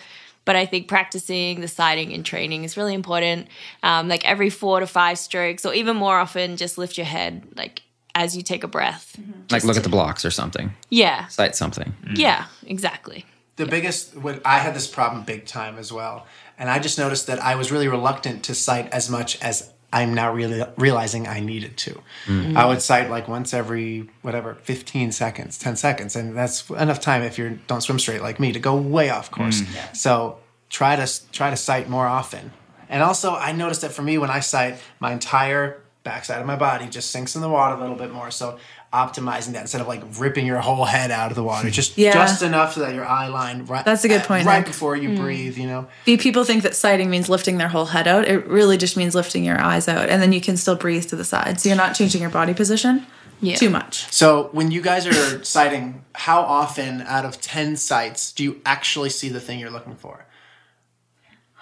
[0.45, 3.47] But I think practicing the sighting in training is really important.
[3.83, 7.47] Um, like every four to five strokes, or even more often, just lift your head
[7.55, 7.83] like
[8.15, 9.15] as you take a breath.
[9.19, 9.41] Mm-hmm.
[9.51, 10.73] Like look at the blocks or something.
[10.89, 11.93] Yeah, Sight something.
[12.05, 12.17] Mm.
[12.17, 13.25] yeah, exactly.
[13.55, 16.25] the biggest what i had this problem big time as well.
[16.57, 20.13] And i just noticed that i was really reluctant to sight as much as i'm
[20.13, 22.01] now really realizing i needed to.
[22.25, 22.55] Mm.
[22.55, 26.15] I would sight like once every whatever 15 seconds 10 seconds.
[26.15, 29.29] And that's enough time if you don't swim straight like me to go way off
[29.29, 29.61] course.
[29.61, 29.95] Mm.
[29.95, 32.51] So try to try to sight more often.
[32.89, 36.55] And also i noticed that for me when i sight my entire backside of my
[36.55, 38.57] body just sinks in the water a little bit more so
[38.91, 42.11] optimizing that instead of like ripping your whole head out of the water just Yeah.
[42.13, 44.67] just enough so that your eye line right That's a good uh, point, right Nick.
[44.67, 45.15] before you hmm.
[45.21, 48.27] breathe you know Be- People think that sighting means lifting their whole head out.
[48.27, 51.15] It really just means lifting your eyes out, and then you can still breathe to
[51.15, 51.59] the side.
[51.59, 53.05] So you're not changing your body position
[53.41, 53.55] Yeah.
[53.55, 54.11] too much.
[54.11, 59.09] so when you guys are sighting how often out of 10 sights do you actually
[59.09, 60.25] see the thing you're looking for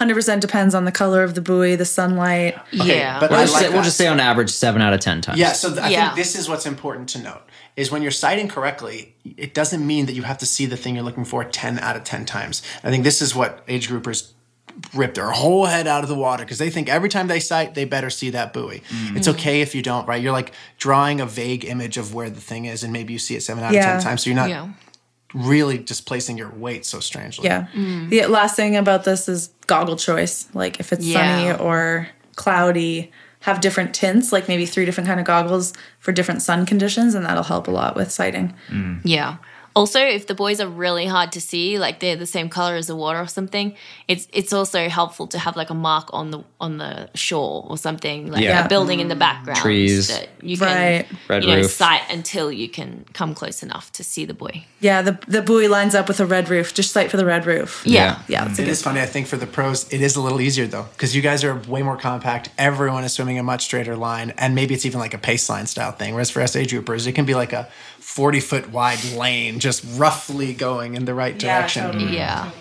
[0.02, 2.58] Hundred percent depends on the color of the buoy, the sunlight.
[2.74, 3.20] Okay, yeah.
[3.20, 5.22] but We'll I just, like say, we'll just say on average seven out of ten
[5.22, 5.38] times.
[5.38, 6.06] Yeah, so th- I Yeah.
[6.08, 7.44] think this is what's important to note
[7.76, 10.96] is when you're sighting correctly, it doesn't mean that you have to see the thing
[10.96, 12.64] you're looking for 10 out of 10 times.
[12.84, 14.32] I think this is what age groupers
[14.96, 17.76] rip their whole head out of the water because they think every time they sight,
[17.76, 18.82] they better see that buoy.
[18.90, 19.18] Mm-hmm.
[19.18, 20.20] It's okay if you don't, right?
[20.20, 23.36] You're like drawing a vague image of where the thing is and maybe you see
[23.36, 23.98] it 7 out Yeah.
[23.98, 24.24] of 10 times.
[24.24, 24.68] So you're not Yeah.
[25.34, 27.46] Really displacing your weight so strangely.
[27.46, 27.68] Yeah.
[27.74, 28.10] Mm.
[28.10, 30.48] The last thing about this is goggle choice.
[30.54, 31.18] Like if it's Yeah.
[31.54, 36.42] sunny or cloudy, have different tints, like maybe three different kind of goggles for different
[36.44, 38.54] sun conditions, and that'll help a lot with sighting.
[39.04, 39.38] Yeah.
[39.76, 42.88] Also, if the buoys are really hard to see, like they're the same color as
[42.88, 43.74] the water or something,
[44.08, 47.78] it's it's also helpful to have like a mark on the on the shore or
[47.78, 48.66] something, like Yeah.
[48.66, 49.20] a building in the mm.
[49.20, 50.08] background, Trees.
[50.10, 51.06] that you can Right.
[51.30, 51.72] Red you know roof.
[51.72, 54.68] sight until you can come close enough to see the buoy.
[54.82, 56.74] Yeah, the the buoy lines up with a red roof.
[56.74, 57.82] Just sight for the red roof.
[57.86, 58.20] Yeah.
[58.28, 59.00] Yeah, that's a It good is funny.
[59.02, 61.56] I think for the pros, it is a little easier though, because you guys are
[61.68, 62.50] way more compact.
[62.58, 65.66] Everyone is swimming a much straighter line, and maybe it's even like a pace line
[65.68, 66.14] style thing.
[66.14, 70.54] Whereas for age groupers, it can be like a forty foot wide lane, just roughly
[70.54, 71.84] going in the right direction.
[71.86, 72.06] totally.
[72.06, 72.14] Mm.
[72.14, 72.52] Yeah.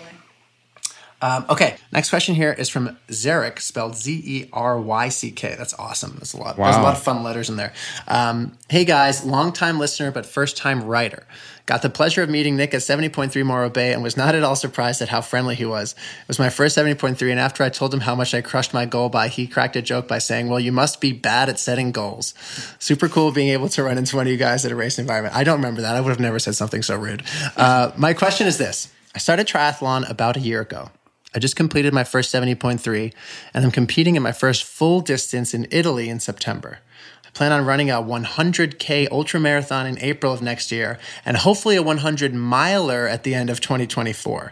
[1.21, 5.55] Um, okay, next question here is from Zeryck, spelled Z E R Y C K.
[5.55, 6.15] That's awesome.
[6.17, 6.57] That's a lot.
[6.57, 7.73] There's a lot of fun letters in there.
[8.07, 11.25] Um, hey guys, long time listener but first time writer.
[11.67, 14.55] Got the pleasure of meeting Nick at 70.3 Morro Bay and was not at all
[14.55, 15.93] surprised at how friendly he was.
[15.93, 18.85] It was my first 70.3, and after I told him how much I crushed my
[18.85, 21.91] goal by, he cracked a joke by saying, Well, you must be bad at setting
[21.91, 22.33] goals.
[22.79, 25.35] Super cool being able to run into one of you guys at a race environment.
[25.35, 25.95] I don't remember that.
[25.95, 27.23] I would have never said something so rude.
[27.55, 30.89] Uh, my question is this I started triathlon about a year ago.
[31.33, 33.13] I just completed my first 70.3
[33.53, 36.79] and I'm competing in my first full distance in Italy in September.
[37.25, 41.77] I plan on running a 100K ultra marathon in April of next year and hopefully
[41.77, 44.51] a 100 miler at the end of 2024.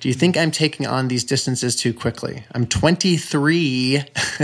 [0.00, 2.44] Do you think I'm taking on these distances too quickly?
[2.54, 3.96] I'm 23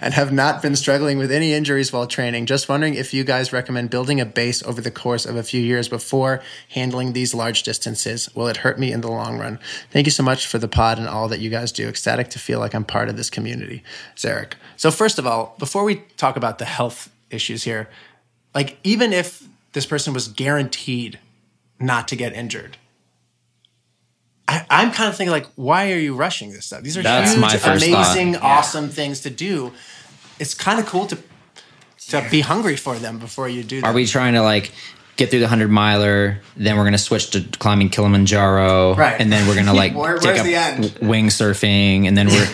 [0.00, 2.46] and have not been struggling with any injuries while training.
[2.46, 5.60] Just wondering if you guys recommend building a base over the course of a few
[5.60, 8.34] years before handling these large distances.
[8.34, 9.58] Will it hurt me in the long run?
[9.90, 11.88] Thank you so much for the pod and all that you guys do.
[11.88, 13.82] Ecstatic to feel like I'm part of this community.
[14.16, 14.54] Zeryck.
[14.78, 17.90] So, first of all, before we talk about the health issues here,
[18.54, 21.18] like even if this person was guaranteed
[21.78, 22.78] not to get injured,
[24.48, 26.82] I, I'm kind of thinking like, why are you rushing this stuff?
[26.82, 28.42] These are That's huge, amazing, thought.
[28.42, 29.72] awesome things to do.
[30.38, 31.18] It's kind of cool to
[32.08, 33.86] to be hungry for them before you do that.
[33.86, 34.72] Are we trying to like
[35.16, 36.40] get through the hundred miler.
[36.56, 39.20] Then we're gonna switch to climbing Kilimanjaro, Right.
[39.20, 40.98] and then we're gonna like Where- take up end?
[41.00, 42.48] wing surfing, and then we're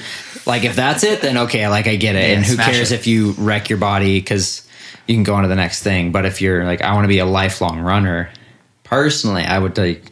[0.46, 2.28] like, if that's it, then okay, like I get it.
[2.30, 2.96] Yeah, and who cares it.
[2.96, 4.66] if you wreck your body because
[5.06, 6.12] you can go on to the next thing.
[6.12, 8.30] But if you're like, I want to be a lifelong runner,
[8.84, 10.10] personally, I would like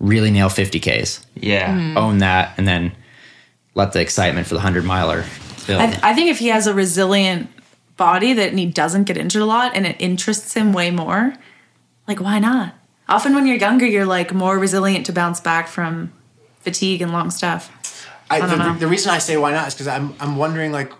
[0.00, 1.94] really nail fifty ks, Yeah.
[1.96, 2.92] own that, and then
[3.74, 5.24] let the excitement for the hundred miler
[5.66, 5.80] build.
[5.80, 7.48] I, th- I think if he has a resilient
[7.96, 11.34] body that he doesn't get injured a lot and it interests him way more,
[12.08, 12.74] like why not?
[13.08, 16.12] Often when you're younger, you're like more resilient to bounce back from
[16.60, 17.70] fatigue and long stuff.
[18.30, 18.74] I, don't the, know.
[18.78, 20.90] the reason I say why not is because I'm I'm wondering like,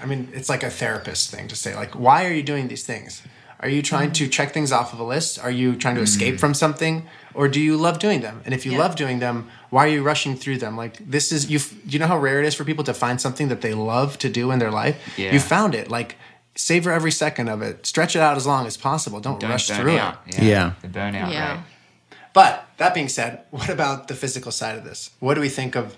[0.00, 2.84] I mean, it's like a therapist thing to say like, why are you doing these
[2.84, 3.22] things?
[3.60, 4.14] Are you trying Mm.
[4.14, 5.38] to check things off of a list?
[5.38, 8.40] Are you trying to escape from something, or do you love doing them?
[8.44, 8.78] And if you Yeah.
[8.78, 10.76] love doing them, why are you rushing through them?
[10.76, 11.60] Like this is you.
[11.86, 14.28] You know how rare it is for people to find something that they love to
[14.28, 14.96] do in their life?
[15.16, 15.32] Yeah.
[15.32, 15.90] You found it.
[15.90, 16.16] Like
[16.54, 17.86] savor every second of it.
[17.86, 19.20] Stretch it out as long as possible.
[19.20, 20.18] Don't, Don't rush burn through out.
[20.26, 20.42] it.
[20.42, 20.72] Yeah.
[20.82, 21.52] The burnout Yeah.
[21.52, 21.60] rate.
[22.34, 25.10] But that being said, what about the physical side of this?
[25.20, 25.96] What do we think of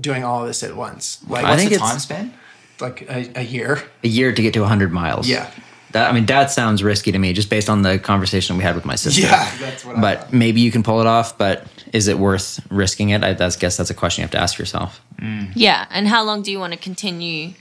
[0.00, 1.18] doing all of this at once?
[1.28, 2.34] Like, I What's think the it's- time span?
[2.80, 3.82] like a, a year.
[4.04, 5.26] a year to get to 100 miles.
[5.28, 5.48] Yeah.
[5.96, 8.74] That I mean that sounds risky to me just based on the conversation we had
[8.74, 9.22] with my sister.
[9.22, 9.98] Yeah, that's what.
[9.98, 13.24] But maybe you can pull it off, but is it worth risking it?
[13.24, 15.00] I that's, guess that's a question you have to ask yourself.
[15.22, 15.52] Mm.
[15.54, 17.54] Yeah, and how long do you want to continue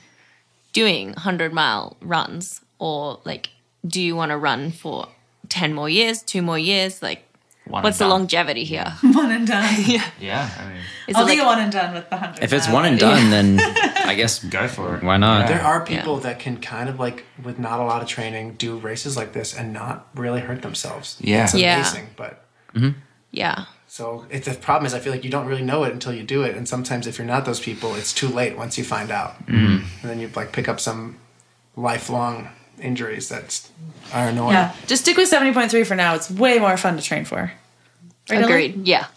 [0.74, 2.60] doing 100 mile runs?
[2.78, 3.52] Or like,
[3.88, 5.08] do you want to run for
[5.48, 7.02] 10 more years, two more years?
[7.02, 7.24] Like,
[7.68, 8.12] One what's the done.
[8.12, 8.94] longevity here?
[9.02, 9.74] One and done.
[9.86, 10.06] Yeah.
[10.20, 10.50] Yeah.
[10.60, 12.44] I mean, Is I'll it do like, a one and done with the hundred.
[12.44, 13.60] If it's one and done, then
[14.06, 15.04] I guess go for it.
[15.04, 15.48] why not?
[15.48, 18.78] there are people that can kind of like, with not a lot of training, do
[18.78, 21.18] races like this and not really hurt themselves.
[21.20, 21.46] Yeah.
[21.46, 21.76] it's Yeah.
[21.80, 22.10] amazing.
[22.16, 22.46] But
[23.32, 23.66] yeah.
[23.88, 26.24] so it, the problem is, I feel like you don't really know it until you
[26.24, 29.10] do it, and sometimes if you're not those people, it's too late once you find
[29.10, 29.82] out, mm.
[30.02, 31.18] and then you like pick up some
[31.76, 32.50] lifelong
[32.82, 33.70] injuries that's
[34.14, 34.54] are annoying.
[34.54, 36.16] Yeah, just stick with seventy point three for now.
[36.16, 37.52] It's way more fun to train for.
[38.30, 38.44] Right, Ellie?
[38.44, 38.88] Agreed.
[38.88, 39.08] Yeah.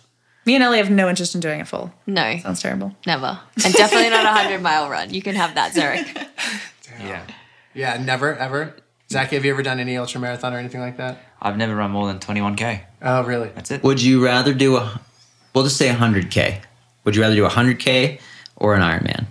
[0.45, 1.93] Me and Ellie have no interest in doing it full.
[2.07, 2.95] No, Sounds terrible.
[3.07, 3.39] never.
[3.65, 5.13] And definitely not a 100 mile run.
[5.13, 6.27] You can have that, Zeryck.
[7.01, 7.23] Yeah.
[7.75, 8.75] Yeah, never ever.
[9.11, 11.19] Zac, have you ever done any ultra marathon or anything like that?
[11.41, 12.81] I've never run more than 21k.
[13.03, 13.51] Oh, really?
[13.51, 13.83] That's it.
[13.85, 15.01] Would you rather do a
[15.55, 16.61] we'll just say 100k.
[17.05, 18.21] Would you rather do a 100k
[18.57, 19.27] or an Ironman?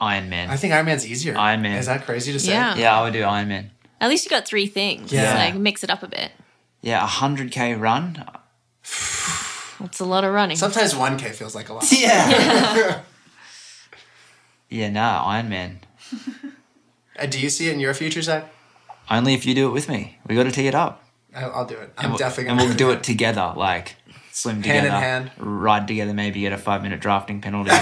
[0.00, 0.48] Iron Man.
[0.50, 1.36] I think Iron Man's easier.
[1.36, 1.76] Iron Man.
[1.78, 2.50] Is that crazy to say?
[2.52, 2.76] Yeah.
[2.76, 3.70] yeah, I would do Iron Man.
[4.00, 5.12] At least you got three things.
[5.12, 5.34] Yeah.
[5.34, 6.30] Like, mix it up a bit.
[6.82, 8.24] Yeah, a 100k run.
[9.80, 10.56] That's a lot of running.
[10.56, 11.84] Sometimes 1K feels like a lot.
[11.92, 13.02] Yeah.
[14.68, 15.80] yeah, nah, Iron Man.
[17.20, 18.48] Uh, do you see it in your future, Zac?
[19.10, 20.18] Only if you do it with me.
[20.28, 21.02] We got to tee it up.
[21.34, 21.92] I'll, I'll do it.
[21.98, 23.96] I'm and we'll, definitely and gonna we'll do it together, like
[24.30, 25.62] swim together, Hand together, in hand.
[25.62, 27.80] ride together, maybe get a five minute drafting penalty, and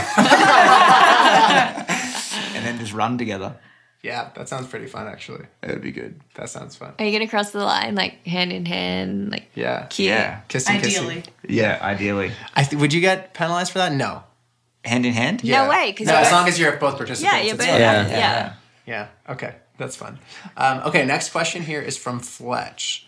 [2.66, 3.57] then just run together.
[4.02, 5.46] Yeah, that sounds pretty fun, actually.
[5.62, 6.20] It would be good.
[6.35, 6.92] That sounds fun.
[6.98, 9.31] Are you going to cross the line, like, hand in hand?
[9.33, 9.87] Like, Yeah.
[9.87, 10.11] cute?
[10.11, 11.14] Yeah, Kissing, Ideally.
[11.16, 11.24] kissing.
[11.48, 11.79] yeah.
[11.83, 13.92] Ideally, I th- would you get penalized for that?
[13.92, 14.22] No.
[14.85, 15.42] hand in hand.
[15.42, 17.22] No way, 'cause no, you're as long as you're both participants.
[17.35, 17.72] Yeah, you're it's both.
[17.72, 17.81] fine.
[17.81, 18.09] Yeah.
[18.09, 18.52] Yeah.
[18.87, 19.07] Yeah.
[19.29, 20.20] Okay, that's fun.
[20.57, 23.05] Um, okay, next question here is from Fletch.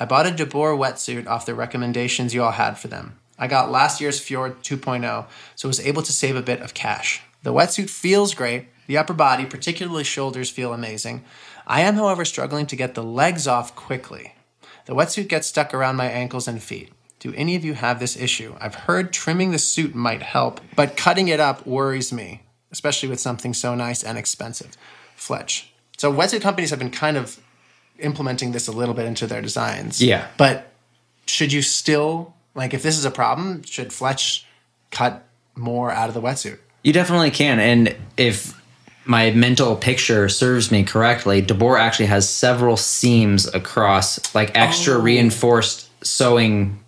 [0.00, 3.18] I bought a DeBoer wetsuit off the recommendations you all had for them.
[3.38, 7.20] I got last year's Fjord 2.0, so was able to save a bit of cash.
[7.42, 8.68] The wetsuit feels great.
[8.88, 11.24] The upper body, particularly shoulders, feel amazing.
[11.64, 14.34] I am, however, struggling to get the legs off quickly.
[14.86, 16.90] The wetsuit gets stuck around my ankles and feet.
[17.20, 18.56] Do any of you have this issue?
[18.60, 23.20] I've heard trimming the suit might help, but cutting it up worries me, especially with
[23.20, 24.76] something so nice and expensive.
[25.14, 25.72] Fletch.
[25.96, 27.40] So wetsuit companies have been kind of
[28.00, 30.02] implementing this a little bit into their designs.
[30.02, 30.28] Yeah.
[30.36, 30.72] But
[31.26, 34.44] should you still like if this is a problem, should Fletch
[34.90, 35.24] cut
[35.54, 36.58] more out of the wetsuit?
[36.82, 37.60] You definitely can.
[37.60, 38.57] And if
[39.08, 45.00] my mental picture serves me correctly, DeBoer actually has several seams across, like extra Oh.
[45.00, 46.78] reinforced sewing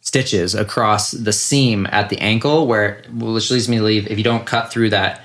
[0.00, 4.06] stitches across the seam at the ankle, where which leads me to leave.
[4.08, 5.20] if you don't cut through that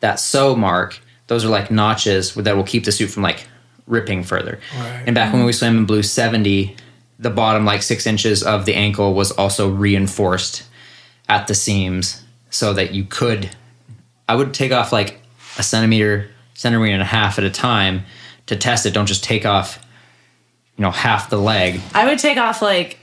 [0.00, 0.98] that sew mark,
[1.28, 3.46] those are like notches that will keep the suit from like
[3.86, 4.58] ripping further.
[4.76, 5.04] Right.
[5.06, 5.54] And back when we mm.
[5.54, 6.74] swam in blue 70,
[7.20, 10.64] the bottom like six inches of the ankle was also reinforced
[11.28, 13.50] at the seams so that you could
[14.30, 15.20] I would take off like
[15.58, 18.04] a centimeter, centimeter and a half at a time
[18.46, 18.94] to test it.
[18.94, 19.84] Don't just take off,
[20.76, 21.80] you know, half the leg.
[21.92, 23.00] I would take off like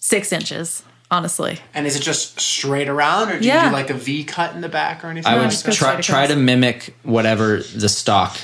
[0.00, 1.60] six inches, honestly.
[1.74, 4.60] And is it just straight around or do you do like a V cut in
[4.60, 5.32] the back or anything?
[5.32, 8.36] I would just try try to mimic whatever the stock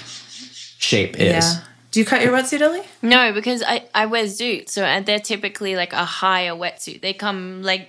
[0.78, 1.44] shape is.
[1.44, 1.64] Yeah.
[1.90, 2.82] Do you cut your wetsuit, Ellie?
[3.02, 7.00] No, because I, I wear zoots, so and they're typically like a higher wetsuit.
[7.00, 7.88] They come like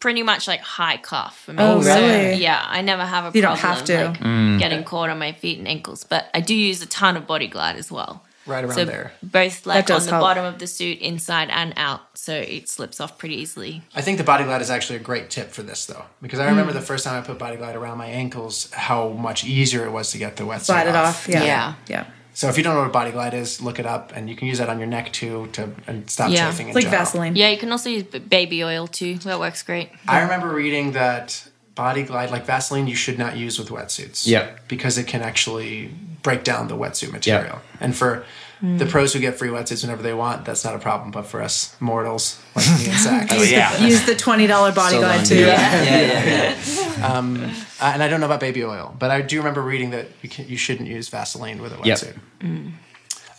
[0.00, 1.62] pretty much like high cuff for me.
[1.62, 2.34] Oh, So, really?
[2.42, 4.04] yeah, I never have a You don't problem have to.
[4.08, 4.58] like, mm.
[4.58, 7.48] getting caught on my feet and ankles, but I do use a ton of body
[7.48, 8.22] glide as well.
[8.46, 9.12] Right around so there.
[9.22, 10.20] both like on the help.
[10.20, 13.82] bottom of the suit, inside and out, so it slips off pretty easily.
[13.94, 16.48] I think the body glide is actually a great tip for this though, because I
[16.50, 16.74] remember mm.
[16.74, 20.10] the first time I put body glide around my ankles, how much easier it was
[20.10, 21.26] to get the wetsuit Slide it off.
[21.26, 21.42] Yeah.
[21.42, 21.74] Yeah.
[21.88, 22.06] Yeah.
[22.34, 24.48] So if you don't know what body glide is, look it up, and you can
[24.48, 26.50] use that on your neck too to and stop Yeah.
[26.50, 26.68] chafing.
[26.68, 27.04] in Like general.
[27.04, 27.36] Vaseline.
[27.36, 29.18] Yeah, you can also use baby oil too.
[29.18, 29.88] That works great.
[30.08, 34.26] I remember reading that body glide, like Vaseline, you should not use with wetsuits.
[34.26, 35.90] Yeah, Because it can actually
[36.22, 37.60] break down the wetsuit material.
[37.80, 38.24] And for
[38.62, 41.10] the pros who get free wetsuits whenever they want, that's not a problem.
[41.10, 43.84] But for us mortals like me and Zac, Oh, yeah.
[43.84, 45.34] Use the twenty dollar body So glide too.
[45.36, 45.46] dude.
[45.48, 47.54] yeah, yeah, yeah.
[47.84, 50.28] Uh, and I don't know about baby oil, but I do remember reading that you,
[50.30, 51.98] can, you shouldn't use Vaseline with a Yep.
[51.98, 52.72] wetsuit.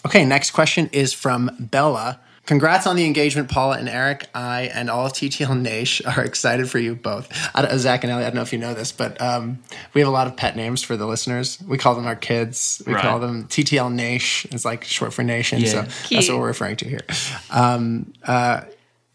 [0.05, 2.19] Okay, next question is from Bella.
[2.45, 4.27] Congrats on the engagement, Paula and Eric.
[4.35, 7.27] I and all of TTL Nation are excited for you both.
[7.55, 9.59] I Zac and Ellie, I don't know if you know this, but um,
[9.93, 11.57] we have a lot of pet names for the listeners.
[11.67, 12.81] We call them our kids.
[12.85, 13.01] We Right.
[13.01, 14.51] call them TTL Nation.
[14.53, 15.59] It's like short for nation.
[15.61, 15.67] Yeah.
[15.67, 15.81] So
[16.15, 17.01] that's what we're referring to here.
[17.49, 18.61] Um, uh,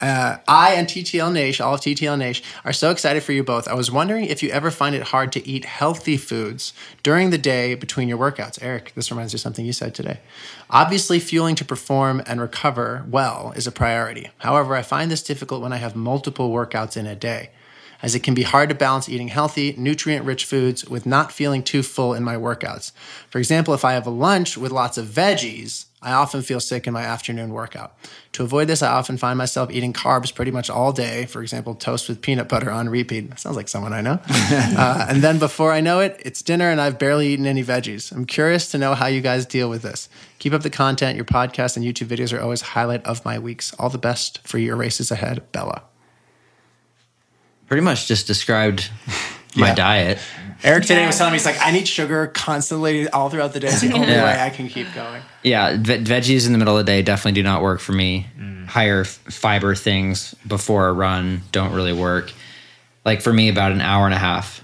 [0.00, 3.68] uh, I and TTL Nation, all of TTL Nation, are so excited for you both.
[3.68, 7.38] I was wondering if you ever find it hard to eat healthy foods during the
[7.38, 8.58] day between your workouts.
[8.62, 10.20] Eric, this reminds me of something you said today.
[10.70, 14.30] Obviously, fueling to perform and recover well is a priority.
[14.38, 17.50] However, I find this difficult when I have multiple workouts in a day,
[18.02, 21.62] as it can be hard to balance eating healthy, nutrient rich foods with not feeling
[21.62, 22.92] too full in my workouts.
[23.28, 26.86] For example, if I have a lunch with lots of veggies, I often feel sick
[26.86, 27.94] in my afternoon workout.
[28.32, 31.26] To avoid this, I often find myself eating carbs pretty much all day.
[31.26, 33.38] For example, toast with peanut butter on repeat.
[33.38, 34.18] Sounds like someone I know.
[34.30, 38.12] uh, and then before I know it, it's dinner and I've barely eaten any veggies.
[38.12, 40.08] I'm curious to know how you guys deal with this.
[40.38, 41.16] Keep up the content.
[41.16, 43.74] Your podcast and YouTube videos are always highlight of my weeks.
[43.78, 45.82] All the best for your races ahead, Bella.
[47.66, 48.90] Pretty much just described
[49.54, 49.74] my Yeah.
[49.74, 50.18] diet.
[50.62, 53.68] Eric today was telling me he's like, I need sugar constantly all throughout the day.
[53.68, 54.25] It's the only Yeah.
[54.25, 55.23] way I can keep going.
[55.42, 58.27] Yeah, ve- veggies in the middle of the day definitely do not work for me.
[58.38, 58.66] Mm.
[58.66, 62.33] Higher f- fiber things before a run don't really work.
[63.05, 64.62] Like for me, about an hour and a half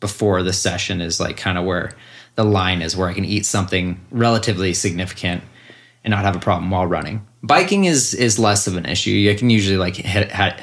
[0.00, 1.92] before the session is like kind of where
[2.36, 5.42] the line is, where I can eat something relatively significant
[6.04, 7.26] and not have a problem while running.
[7.42, 9.10] Biking is is less of an issue.
[9.10, 10.56] You can usually like hit, ha-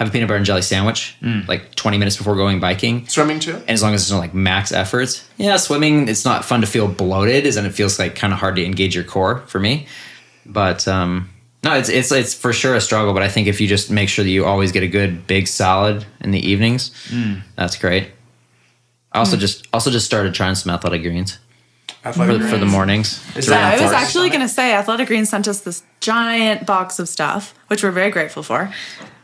[0.00, 1.46] have a peanut butter and jelly sandwich mm.
[1.46, 3.06] like 20 minutes before going biking.
[3.06, 3.54] Swimming too?
[3.54, 6.66] And as long as it's not like max efforts, yeah, swimming, it's not fun to
[6.66, 9.60] feel bloated, is and it feels like kind of hard to engage your core for
[9.60, 9.86] me.
[10.46, 11.28] But um,
[11.62, 13.12] no, it's it's it's for sure a struggle.
[13.12, 15.46] But I think if you just make sure that you always get a good big
[15.46, 17.42] salad in the evenings, mm.
[17.56, 18.08] that's great.
[19.12, 19.40] I also mm.
[19.40, 21.38] just also just started trying some athletic greens
[22.02, 23.20] for, Athletic for the mornings.
[23.36, 26.64] Is that- Yeah, I was actually going to say Athletic Greens sent us this giant
[26.64, 28.72] box of stuff, which we're very grateful for.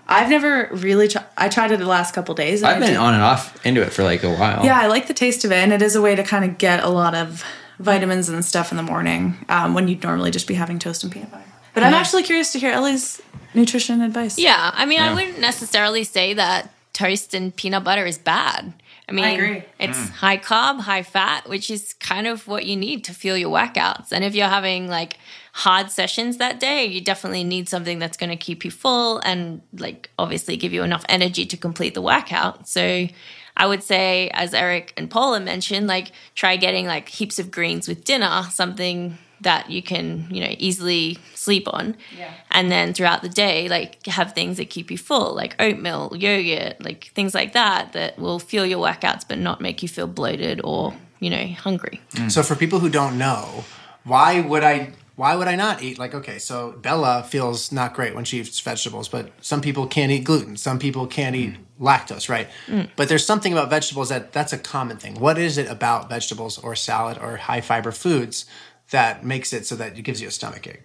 [0.08, 1.24] I've never really tried.
[1.36, 2.62] I tried it the last couple days.
[2.62, 4.64] and I've I been did- on and off into it for like a while.
[4.64, 6.58] Yeah, I like the taste of it, and it is a way to kind of
[6.58, 7.44] get a lot of
[7.78, 11.12] vitamins and stuff in the morning um, when you'd normally just be having toast and
[11.12, 11.44] peanut butter.
[11.74, 13.20] But I'm actually curious to hear Ellie's
[13.52, 14.38] nutrition advice.
[14.38, 15.10] Yeah, I mean, Yeah.
[15.10, 18.72] I wouldn't necessarily say that toast and peanut butter is bad.
[19.08, 19.62] I mean, agree.
[19.78, 23.50] it's high carb, high fat, which is kind of what you need to fuel your
[23.54, 24.10] workouts.
[24.10, 25.18] And if you're having like
[25.56, 29.62] hard sessions that day, you definitely need something that's going to keep you full and
[29.72, 32.68] like obviously give you enough energy to complete the workout.
[32.68, 33.08] So
[33.56, 37.88] I would say, as Eric and Paula mentioned, like try getting like heaps of greens
[37.88, 41.96] with dinner, something that you can, you know, easily sleep on.
[42.18, 42.34] Yeah.
[42.50, 46.84] And then throughout the day, like have things that keep you full, like oatmeal, yogurt,
[46.84, 50.60] like things like that, that will fuel your workouts but not make you feel bloated
[50.62, 52.02] or, you know, hungry.
[52.28, 53.64] So for people who don't know,
[54.04, 58.14] why would I why would I not eat like okay, so Bella feels not great
[58.14, 62.28] when she eats vegetables, but some people can't eat gluten, some people can't eat lactose,
[62.28, 62.48] right?
[62.96, 65.18] But there's something about vegetables that that's a common thing.
[65.18, 68.44] What is it about vegetables or salad or high fiber foods
[68.90, 70.82] that makes it so that it gives you a stomach ache?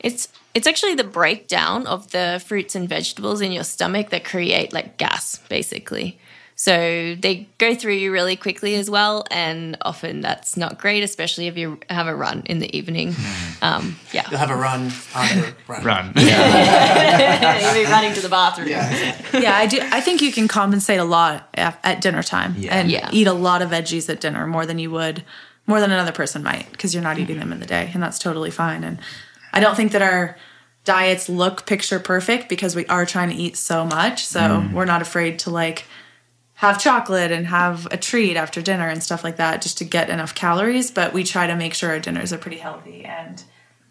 [0.00, 4.72] It's it's actually the breakdown of the fruits and vegetables in your stomach that create
[4.72, 6.18] like gas, basically.
[6.60, 11.46] So they go through you really quickly as well, and often that's not great, especially
[11.46, 13.12] if you have a run in the evening.
[13.16, 13.64] Hmm.
[13.64, 15.84] Um, yeah, You'll have a run on the run.
[15.84, 16.06] Run.
[16.16, 18.66] you'll be running to the bathroom.
[18.66, 19.16] Yeah.
[19.32, 19.78] yeah, I do.
[19.80, 23.08] I think you can compensate a lot at, at dinner time and Yeah.
[23.12, 25.22] eat a lot of veggies at dinner more than you would,
[25.68, 27.22] more than another person might, because you're not mm-hmm.
[27.22, 28.82] eating them in the day, and that's totally fine.
[28.82, 28.98] And
[29.52, 30.36] I don't think that our
[30.84, 34.72] diets look picture perfect because we are trying to eat so much, so mm.
[34.72, 35.84] we're not afraid to like
[36.58, 40.10] have chocolate and have a treat after dinner and stuff like that just to get
[40.10, 40.90] enough calories.
[40.90, 43.42] But we try to make sure our dinners are pretty healthy and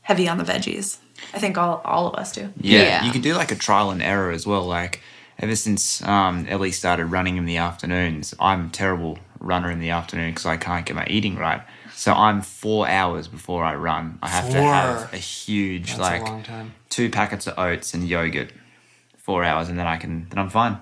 [0.02, 0.98] heavy on the veggies.
[1.34, 2.54] I think all all of us do.
[2.60, 3.06] Yeah, Yeah.
[3.06, 4.66] you can do like a trial and error as well.
[4.66, 5.02] Like
[5.40, 9.92] ever since um, Ellie started running in the afternoons, I'm a terrible runner in the
[9.92, 11.62] afternoon because I can't get my eating right.
[11.94, 14.20] So I'm four hours before I run.
[14.22, 16.74] I have to have a huge That's like a long time.
[16.90, 18.52] two packets of oats and yogurt.
[19.18, 20.78] Four hours, and then I can then I'm fine.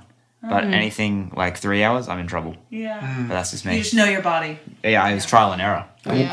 [0.47, 0.73] But mm.
[0.73, 2.55] anything like three hours, I'm in trouble.
[2.69, 2.99] Yeah.
[2.99, 3.27] Mm.
[3.27, 3.77] But that's just me.
[3.77, 4.59] You just know your body.
[4.83, 5.85] Yeah, it was trial and error.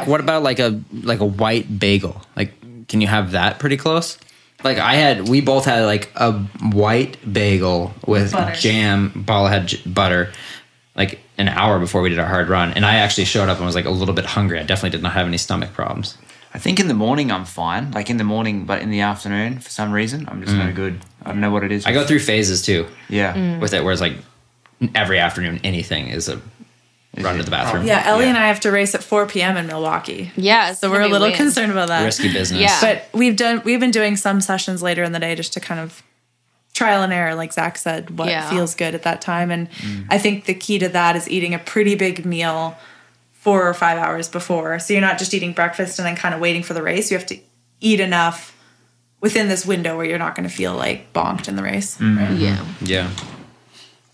[0.04, 2.20] What about like a like a white bagel?
[2.36, 2.52] Like,
[2.88, 4.18] can you have that pretty close?
[4.64, 8.54] Like I had, we both had like a white bagel with Butter.
[8.54, 9.24] jam.
[9.26, 10.32] Paula had j- butter,
[10.94, 13.66] like an hour before we did our hard run, and I actually showed up and
[13.66, 14.60] was like a little bit hungry.
[14.60, 16.16] I definitely did not have any stomach problems.
[16.54, 17.90] I think in the morning I'm fine.
[17.92, 20.74] Like in the morning, but in the afternoon, for some reason, I'm just no mm.
[20.74, 21.00] good.
[21.24, 21.86] I don't know what it is.
[21.86, 23.34] I go through phases too Yeah.
[23.34, 23.60] Mm.
[23.60, 24.16] with it, where it's like
[24.94, 26.40] every afternoon anything is a
[27.18, 27.86] run to the bathroom.
[27.86, 28.30] Yeah, Ellie Yeah.
[28.30, 29.56] and I have to race at 4 p.m.
[29.56, 30.30] in Milwaukee.
[30.36, 31.36] Yeah, So we're a little weird.
[31.36, 32.04] concerned about that.
[32.04, 32.60] risky business.
[32.60, 32.80] Yeah.
[32.80, 35.80] But we've done we've been doing some sessions later in the day just to kind
[35.80, 36.02] of
[36.74, 38.48] trial and error, like Zac said, what Yeah.
[38.48, 39.50] feels good at that time.
[39.50, 40.06] And mm.
[40.10, 42.76] I think the key to that is eating a pretty big meal
[43.32, 44.78] four or five hours before.
[44.78, 47.10] So you're not just eating breakfast and then kind of waiting for the race.
[47.10, 47.38] You have to
[47.80, 48.56] eat enough
[49.22, 51.96] within this window where you're not going to feel like bonked in the race.
[51.96, 52.18] Mm-hmm.
[52.18, 52.32] right?
[52.32, 52.66] Yeah.
[52.82, 53.10] yeah.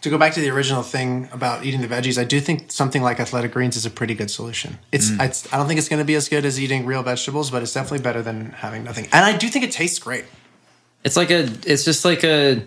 [0.02, 3.02] To go back to the original thing about eating the veggies, I do think something
[3.02, 4.78] like athletic greens is a pretty good solution.
[4.92, 5.20] It's, mm.
[5.26, 7.64] it's I don't think it's going to be as good as eating real vegetables, but
[7.64, 9.06] it's definitely better than having nothing.
[9.06, 10.24] And I do think it tastes great.
[11.02, 11.48] It's like a.
[11.66, 12.62] It's just like a.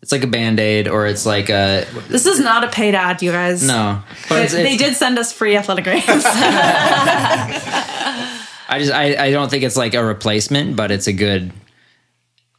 [0.00, 3.20] It's like a band aid, or it's like a This is not a paid ad,
[3.20, 3.62] you guys.
[3.62, 4.02] no.
[4.22, 6.04] But But it's, they did send us free athletic greens.
[8.70, 11.52] I just I, I don't think it's like a replacement, but it's a good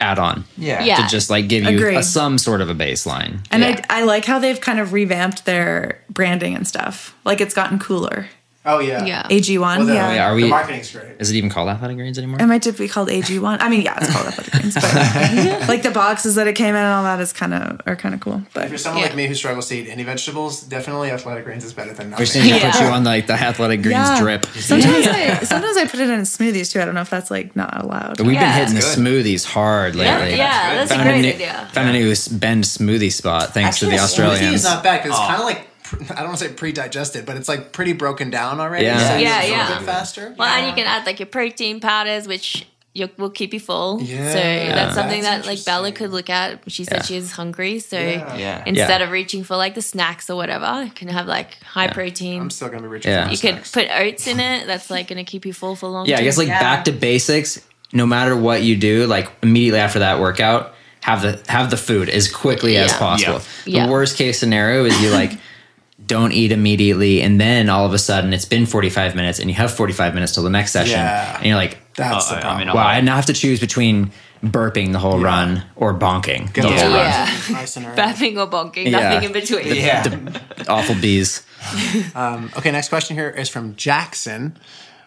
[0.02, 0.43] add-on.
[0.58, 0.84] Yeah.
[0.84, 0.97] Yeah.
[0.97, 1.95] To just like give you Agree.
[1.95, 3.45] a, some sort of a baseline.
[3.52, 3.86] And Yeah.
[3.89, 7.16] I, I like how they've kind of revamped their branding and stuff.
[7.24, 8.28] Like it's gotten cooler.
[8.64, 9.24] Oh yeah, Yeah.
[9.28, 10.14] AG1, Well, the, yeah.
[10.14, 11.16] yeah, are the we- marketing's great.
[11.20, 12.39] Is it even called athletic greens anymore?
[12.39, 13.57] It might just be called AG1.
[13.59, 14.84] I mean, yeah, it's called athletic greens, but
[15.68, 18.14] like the boxes that it came in and all that is kind of are kind
[18.14, 18.43] of cool.
[18.53, 19.07] But If you're someone Yeah.
[19.07, 22.22] like me who struggles to eat any vegetables, definitely athletic greens is better than nothing.
[22.24, 22.41] We're nothing.
[22.51, 24.20] saying to put you on like the athletic greens Yeah.
[24.20, 24.45] drip.
[24.45, 26.82] sometimes I sometimes I put it in smoothies too.
[26.82, 28.18] I don't know if that's like not allowed.
[28.18, 28.59] But we've Yeah.
[28.59, 30.38] been hitting the smoothies hard lately.
[30.38, 31.68] yeah, that's a Found a, great new, idea.
[31.74, 34.12] found a new s- Bend smoothie spot thanks to the Australians.
[34.14, 34.55] Smoothie Australians.
[34.59, 35.68] is not bad because it's kind of like
[36.11, 38.85] I don't want to say pre-digested, but it's like pretty broken down already.
[38.85, 39.09] Yeah.
[39.09, 39.81] so you Yeah, absorb yeah.
[39.81, 40.35] it faster.
[40.37, 44.01] Well, and you can add like your protein powders, which you, will keep you full.
[44.01, 44.27] Yeah.
[44.31, 46.69] so that's something That's that like Bella could look at.
[46.69, 47.01] She said Yeah.
[47.03, 48.35] she's hungry, so Yeah.
[48.35, 48.63] Yeah.
[48.65, 49.05] instead Yeah.
[49.05, 52.41] of reaching for like the snacks or whatever, you can have like high protein.
[52.41, 53.05] I'm still gonna be rich.
[53.05, 53.29] Yeah.
[53.29, 54.67] you could put oats in it.
[54.67, 56.05] That's like going to keep you full for long.
[56.05, 56.59] Yeah, I guess like Yeah.
[56.59, 57.59] back to basics.
[57.93, 62.09] No matter what you do, like immediately after that workout, have the have the food
[62.09, 63.41] as quickly as possible.
[63.65, 63.85] Yeah.
[63.85, 65.31] The worst case scenario is you like
[66.08, 69.49] don't eat immediately, and then all of a sudden it's been forty five minutes, and
[69.49, 71.38] you have forty five minutes till the next session, Yeah.
[71.38, 72.62] and you're like, That's Uh-oh, the problem.
[72.64, 72.91] in a wow, hole.
[72.91, 74.12] I now have to choose between
[74.43, 77.06] burping the whole run or bonking the Gonna whole run.
[77.06, 77.38] Yeah.
[77.52, 77.91] Nice and or
[78.47, 78.99] bonking, Yeah.
[78.99, 79.76] nothing in between.
[79.76, 80.04] Yeah.
[80.68, 81.43] Awful bees.
[82.16, 84.58] Um, okay, next question here is from Jackson.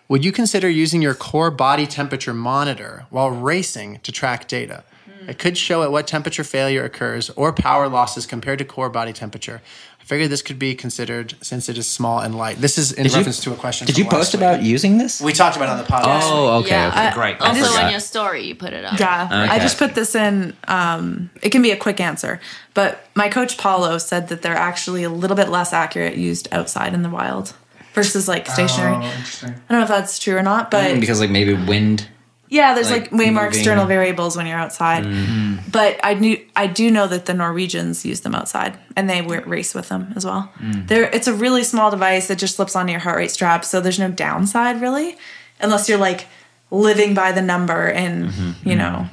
[0.08, 4.84] Would you consider using your core body temperature monitor while racing to track data?
[5.04, 5.30] Hmm.
[5.30, 9.12] It could show at what temperature failure occurs or power losses compared to core body
[9.12, 9.62] temperature.
[10.04, 12.58] I figured this could be considered since it is small and light.
[12.58, 13.86] This is in Did you- reference to a question.
[13.86, 14.42] Did you post week.
[14.42, 15.18] about using this?
[15.18, 16.20] We talked about it on the podcast.
[16.24, 16.72] Oh, okay.
[16.72, 16.88] Yeah.
[16.88, 17.06] okay.
[17.06, 17.36] I- Great.
[17.40, 17.84] I Also, forgot.
[17.84, 19.00] on your story, you put it up.
[19.00, 20.54] Yeah, I just put this in.
[20.68, 22.38] Um, it can be a quick answer,
[22.74, 26.92] but my coach Paulo said that they're actually a little bit less accurate used outside
[26.92, 27.54] in the wild
[27.94, 28.96] versus like stationary.
[28.96, 29.50] Oh, interesting.
[29.70, 32.08] I don't know if that's true or not, but because like maybe wind.
[32.54, 35.04] Yeah, there's like, like, way more moving- external variables when you're outside.
[35.04, 35.70] Mm-hmm.
[35.72, 39.74] But I knew I do know that the Norwegians use them outside, and they race
[39.74, 40.52] with them as well.
[40.60, 40.86] Mm.
[40.86, 43.80] They're it's a really small device that just slips onto your heart rate strap, so
[43.80, 45.16] there's no downside really,
[45.60, 46.28] unless you're like
[46.70, 48.68] living by the number and mm-hmm.
[48.68, 48.78] you mm-hmm.
[48.78, 49.08] know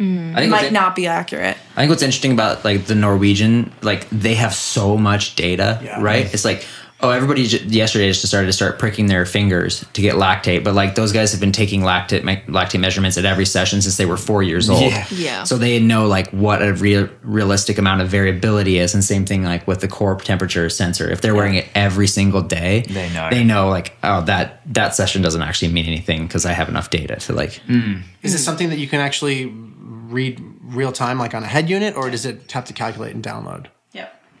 [0.00, 0.32] mm.
[0.34, 1.56] I think might in- not be accurate.
[1.76, 6.02] I think what's interesting about like the Norwegian, like they have so much data, Yeah.
[6.02, 6.32] right?
[6.32, 6.64] It's like,
[7.02, 10.74] oh, everybody j- yesterday just started to start pricking their fingers to get lactate, but
[10.74, 14.06] like those guys have been taking lactate me- lactate measurements at every session since they
[14.06, 14.82] were four years old.
[14.82, 15.06] Yeah.
[15.10, 15.44] Yeah.
[15.44, 19.42] So they know like what a real realistic amount of variability is, and same thing
[19.42, 21.10] like with the core temperature sensor.
[21.10, 23.28] If they're wearing it every single day, They know.
[23.30, 26.90] They know like, oh, that that session doesn't actually mean anything because I have enough
[26.90, 27.54] data to like.
[27.66, 28.02] Hmm.
[28.22, 28.42] Is it hmm.
[28.42, 32.26] something that you can actually read real time, like on a head unit, or does
[32.26, 33.66] it have to calculate and download?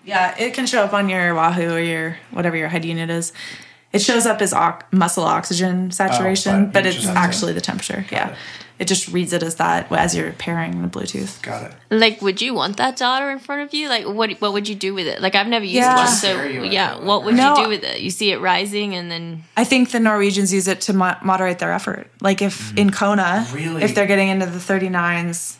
[0.04, 0.38] Yep.
[0.38, 3.32] Yeah, it can show up on your Wahoo or your whatever your head unit is.
[3.92, 7.18] It shows up as ox- muscle oxygen oh, saturation, Oh, but but, it's just to-
[7.18, 8.04] actually the temperature.
[8.10, 8.36] yeah.
[8.78, 11.42] It just reads it as that as you're pairing the Bluetooth.
[11.42, 11.74] Got it.
[11.90, 13.90] Like, would you want that data in front of you?
[13.90, 15.20] Like, what what would you do with it?
[15.20, 15.96] Like, I've never used Yeah.
[15.96, 17.58] one, so stare you at yeah, it, what would No.
[17.58, 18.00] you do with it?
[18.00, 21.58] You see it rising, and then I think the Norwegians use it to mo- moderate
[21.58, 22.10] their effort.
[22.22, 22.78] Like if mm.
[22.78, 23.82] in Kona, Really?
[23.82, 25.56] if they're getting into the 39s,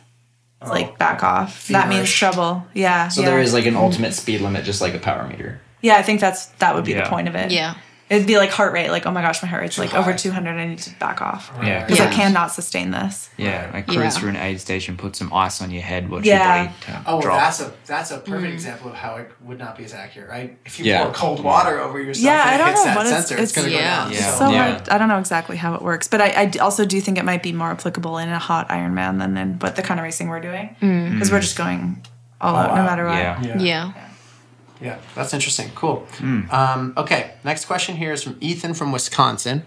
[0.61, 1.69] it's like back off.
[1.69, 2.67] That means trouble.
[2.75, 3.09] Yeah.
[3.09, 3.31] So yeah.
[3.31, 5.61] there is like an ultimate speed limit, just like a power meter.
[5.81, 7.05] Yeah, I think that's that would be Yeah.
[7.05, 7.51] the point of it.
[7.51, 7.75] yeah,
[8.11, 10.51] It'd be like heart rate, like oh my gosh, my heart rate's like over 200.
[10.59, 11.85] I need to back off Yeah.
[11.87, 13.31] because I cannot sustain this.
[13.37, 14.11] Yeah, like cruise Yeah.
[14.11, 16.35] through an aid station, put some ice on your head, watch Yeah.
[16.63, 17.39] your body turn, Oh, drop.
[17.39, 18.55] that's a that's a perfect Mm.
[18.55, 20.59] example of how it would not be as accurate, right?
[20.67, 21.05] If you Yeah.
[21.05, 23.27] pour cold water over yourself Yeah, and I it don't hits know that what it's-
[23.29, 23.97] sensor, it's, it's- going to Yeah.
[23.97, 24.13] go down.
[24.13, 24.31] Yeah.
[24.33, 24.71] So, So Yeah.
[24.73, 24.89] hard.
[24.89, 27.53] I don't know exactly how it works, but I also do think it might be
[27.53, 30.75] more applicable in a hot Ironman than in what the kind of racing we're doing
[31.15, 32.03] because we're just going
[32.41, 33.19] all out no matter what.
[33.45, 33.57] yeah.
[33.57, 33.91] yeah.
[34.81, 34.99] Yeah.
[35.15, 35.71] That's interesting.
[35.75, 36.07] Cool.
[36.51, 39.67] Um, okay, next question here is from Ethan from Wisconsin.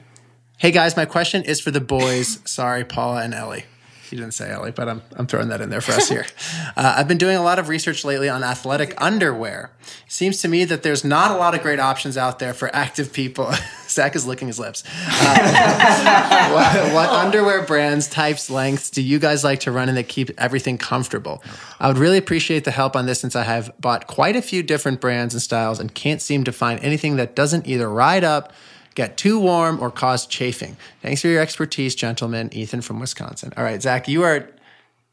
[0.57, 2.39] Hey guys, my question is for the boys.
[2.49, 3.65] Sorry, Paula and Ellie.
[4.09, 6.25] He didn't say Ellie, but I'm, I'm throwing that in there for us here.
[6.75, 9.69] Uh, I've been doing a lot of research lately on athletic underwear.
[10.07, 13.13] Seems to me that there's not a lot of great options out there for active
[13.13, 13.53] people.
[13.93, 14.83] Zac is licking his lips.
[15.07, 20.07] Uh, what, what underwear brands, types, lengths do you guys like to run in that
[20.07, 21.43] keep everything comfortable?
[21.79, 24.63] I would really appreciate the help on this since I have bought quite a few
[24.63, 28.53] different brands and styles and can't seem to find anything that doesn't either ride up,
[28.95, 30.77] get too warm, or cause chafing.
[31.01, 32.49] Thanks for your expertise, gentlemen.
[32.51, 33.53] Ethan from Wisconsin.
[33.57, 34.49] All right, Zac, you are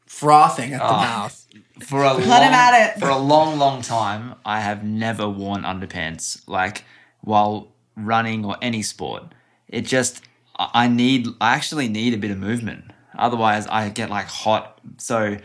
[0.05, 1.37] frothing at the mouth.
[1.81, 2.99] For a long, him at it.
[2.99, 6.83] for a long, long time, I have never worn underpants like
[7.21, 9.23] while running or any sport.
[9.67, 10.21] It just
[10.57, 12.85] I I need I actually need a bit of movement.
[13.17, 14.79] Otherwise, I get like hot.
[14.97, 15.37] So,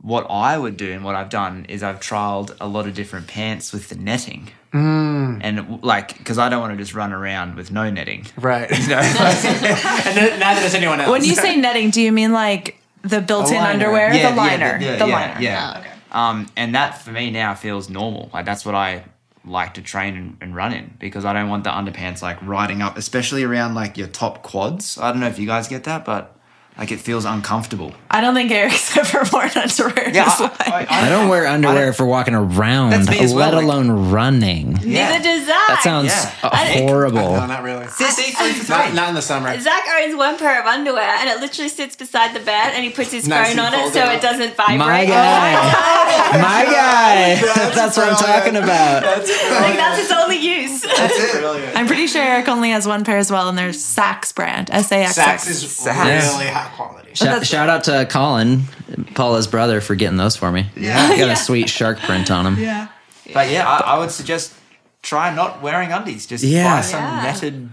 [0.00, 3.26] what I would do and what I've done is I've trialed a lot of different
[3.28, 4.50] pants with the netting.
[4.72, 5.40] Mm.
[5.42, 8.26] And like, because I don't want to just run around with no netting.
[8.38, 8.70] Right.
[8.78, 8.96] You know?
[9.00, 11.10] and then- neither does anyone else.
[11.10, 13.70] When you say netting, do you mean like the built-in liner.
[13.72, 15.40] underwear, Yeah, the yeah, liner, yeah, the yeah, liner?
[15.40, 15.72] Yeah.
[15.76, 15.90] Oh, okay.
[16.12, 18.30] Um, and that for me now feels normal.
[18.32, 19.04] Like that's what I
[19.44, 22.96] like to train and, run in because I don't want the underpants like riding up,
[22.96, 24.98] especially around like your top quads.
[24.98, 26.36] I don't know if you guys get that, but
[26.78, 27.92] like it feels uncomfortable.
[28.10, 30.08] I don't think Eric's ever worn underwear.
[30.08, 30.60] in Yeah, his I, life.
[30.60, 34.78] I, I don't wear underwear don't- for walking around, That's well, let like- alone running.
[34.82, 35.10] yeah.
[35.10, 35.68] Neither does Zac.
[35.68, 36.32] That sounds Yeah.
[36.42, 37.16] I- horrible.
[37.36, 37.84] no, not really.
[37.86, 38.94] Sissy, three for Not, three.
[38.96, 39.58] not in the summer.
[39.60, 42.90] Zac owns one pair of underwear and it literally sits beside the bed and he
[42.90, 44.14] puts his Nice phone on it so up.
[44.16, 44.78] it doesn't vibrate.
[44.78, 46.38] My oh guy.
[46.40, 47.34] My guy.
[47.74, 49.02] That's, what I'm talking about.
[49.04, 50.80] Like that's its only use.
[50.82, 51.40] That's it.
[51.40, 51.76] Brilliant.
[51.76, 54.90] I'm pretty sure Eric only has one pair as well, and there's Saxx brand, S
[54.92, 55.62] A X Sax X.
[55.62, 57.14] is really high quality.
[57.14, 58.62] Shout, shout out to Colin,
[59.14, 60.66] Paula's brother, for getting those for me.
[60.76, 61.16] Yeah.
[61.16, 62.58] Got a sweet shark print on them.
[62.58, 62.88] Yeah.
[63.34, 64.54] But yeah, I, I would suggest
[65.02, 66.26] try not wearing undies.
[66.26, 66.76] Just Yeah.
[66.76, 67.22] buy some Yeah.
[67.22, 67.68] netted.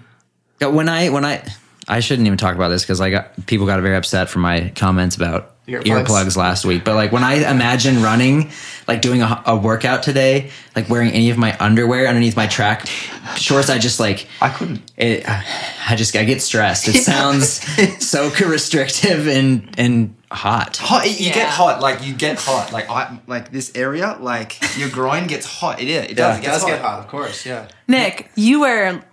[0.62, 1.44] When I when I
[1.88, 4.72] I shouldn't even talk about this because I got people got very upset for my
[4.76, 6.06] comments about Earplugs.
[6.06, 6.36] earplugs.
[6.38, 6.84] last week.
[6.84, 8.52] But like when I imagine running,
[8.88, 12.88] like doing a, a workout today, like wearing any of my underwear underneath my track
[13.36, 14.82] shorts, I just like I couldn't.
[14.98, 16.88] it, I just I get stressed.
[16.88, 17.62] It sounds
[18.08, 20.78] so restrictive and and hot.
[20.78, 21.34] Hot, you Yeah.
[21.34, 25.46] get hot, like you get hot, like I, like this area, like your groin gets
[25.46, 25.82] hot.
[25.82, 26.68] It is, it does, Yeah, it it does hot.
[26.68, 27.46] get hot, of course.
[27.46, 27.68] Yeah.
[27.88, 29.04] Nick, you wear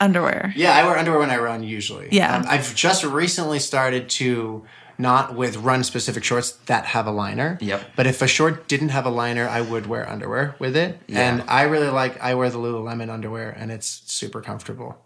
[0.00, 0.52] underwear.
[0.56, 2.08] Yeah, I wear underwear when I run usually.
[2.12, 2.36] Yeah.
[2.36, 4.64] Um, I've just recently started to
[4.98, 7.56] not with run specific shorts that have a liner.
[7.60, 7.92] Yep.
[7.94, 11.00] But if a short didn't have a liner, I would wear underwear with it.
[11.06, 11.20] Yeah.
[11.20, 15.00] And I really like I wear the Lululemon underwear and it's super comfortable.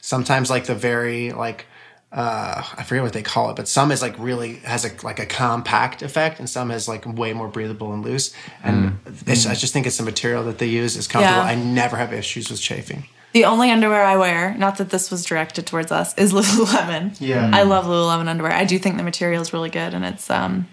[0.00, 1.66] Sometimes like the very like
[2.12, 5.18] uh, I forget what they call it, but some is like really has a like
[5.18, 8.32] a compact effect, and some is like way more breathable and loose.
[8.62, 11.42] And it's, I just think it's the material that they use is comfortable.
[11.42, 11.50] Yeah.
[11.50, 13.08] I never have issues with chafing.
[13.36, 17.14] The only underwear I wear, not that this was directed towards us, is Lululemon.
[17.20, 17.50] Yeah.
[17.52, 18.50] I love Lululemon underwear.
[18.52, 20.66] I do think the material is really good and it's um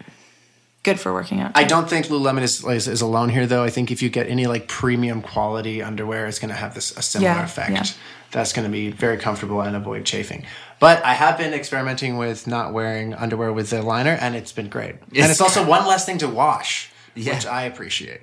[0.84, 1.51] good for working out.
[1.55, 3.66] I don't think Lululemon is, is is alone here, though.
[3.66, 6.95] I think if you get any like premium quality underwear, it's going to have this
[6.95, 7.72] a similar Yeah, effect.
[7.72, 7.84] yeah.
[8.32, 10.45] That's going to be very comfortable and avoid chafing.
[10.80, 14.70] But I have been experimenting with not wearing underwear with the liner, and it's been
[14.70, 14.95] great.
[15.01, 17.34] And it's also one less thing to wash, Yeah.
[17.36, 18.22] which I appreciate.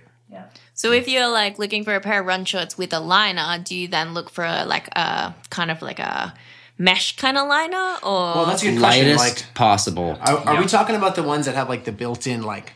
[0.80, 3.74] So if you're like looking for a pair of run shorts with a liner, do
[3.76, 6.32] you then look for a, like a kind of like a
[6.78, 9.04] mesh kind of liner or Well, that's a good question.
[9.14, 10.16] Lightest Like, possible.
[10.22, 10.60] are, are Yeah.
[10.60, 12.72] we talking about the ones that have like the built-in like,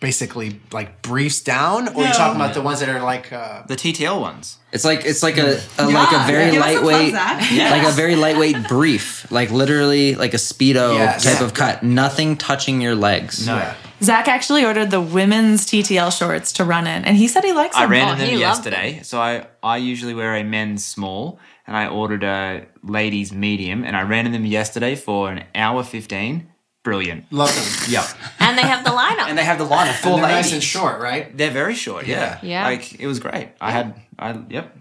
[0.00, 3.30] basically like briefs down, or are you talking about the ones that are like?
[3.30, 4.56] Uh, The TTL ones.
[4.72, 7.40] It's like it's like a, a like a very Give us a thumbs lightweight, up.
[7.76, 11.24] like a very lightweight brief, like literally like a speedo Yes.
[11.24, 11.44] type Yeah.
[11.46, 11.82] of cut.
[11.82, 13.46] Nothing touching your legs.
[13.46, 13.56] No.
[13.56, 13.74] Yeah.
[14.02, 17.74] Zac actually ordered the women's TTL shorts to run in, and he said he likes
[17.76, 17.84] them.
[17.84, 19.00] I ran Oh, in them he loved yesterday.
[19.02, 23.96] So I, I usually wear a men's small and I ordered a ladies medium and
[23.96, 26.48] I ran in them yesterday for an hour 15.
[26.84, 27.24] Brilliant.
[27.32, 27.90] Love them.
[27.92, 28.04] Yep.
[28.38, 29.22] and they have the liner.
[29.28, 30.44] And they have the liner for And they're ladies.
[30.46, 31.36] nice and short, right?
[31.36, 32.38] They're very short, yeah.
[32.42, 32.64] Yeah.
[32.64, 33.48] Like it was great.
[33.60, 34.76] I had I yep.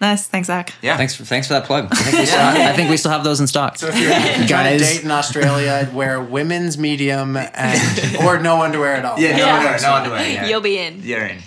[0.00, 0.72] Nice, thanks, Zac.
[0.80, 0.96] Yeah.
[0.96, 1.88] Thanks for thanks for that plug.
[1.90, 3.76] I think we still, I think we still have those in stock.
[3.78, 4.80] So if you're trying to Guys.
[4.80, 9.18] date in Australia, wear women's medium and or no underwear at all.
[9.18, 9.54] Yeah, no Yeah.
[9.56, 10.32] underwear, no underwear.
[10.32, 10.46] Yeah.
[10.46, 11.02] You'll be in.
[11.02, 11.38] You're in.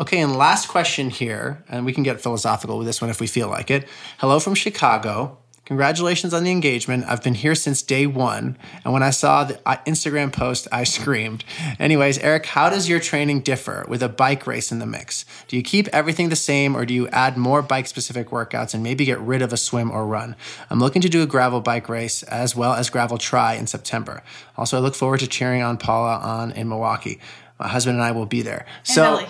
[0.00, 3.26] Okay, and last question here, and we can get philosophical with this one if we
[3.26, 3.86] feel like it.
[4.18, 5.36] Hello from Chicago.
[5.70, 7.04] Congratulations on the engagement.
[7.06, 9.54] I've been here since day one, and when I saw the
[9.86, 11.44] Instagram post, I screamed.
[11.78, 15.24] Anyways, Eric, how does your training differ with a bike race in the mix?
[15.46, 18.82] Do you keep everything the same, or do you add more bike specific workouts and
[18.82, 20.34] maybe get rid of a swim or run?
[20.70, 24.24] I'm looking to do a gravel bike race as well as gravel tri in September.
[24.58, 27.20] Also, I look forward to cheering on Paula on in Milwaukee.
[27.60, 28.66] My husband and I will be there.
[28.82, 29.26] so, Ellie.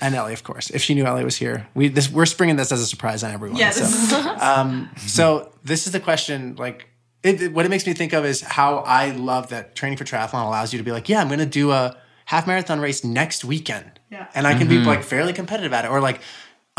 [0.00, 0.70] And Ellie, of course.
[0.70, 3.32] If she knew Ellie was here, we this, we're springing this as a surprise on
[3.32, 3.58] everyone.
[3.58, 3.80] Yeah, so.
[3.80, 6.56] this is um, So this is the question.
[6.56, 6.86] Like,
[7.22, 10.04] it, it- what it makes me think of is how I love that training for
[10.04, 11.96] triathlon allows you to be like, yeah, I'm going to do a
[12.26, 14.26] half marathon race next weekend, Yeah.
[14.34, 14.86] and I can be mm-hmm.
[14.86, 16.20] like fairly competitive at it, or like.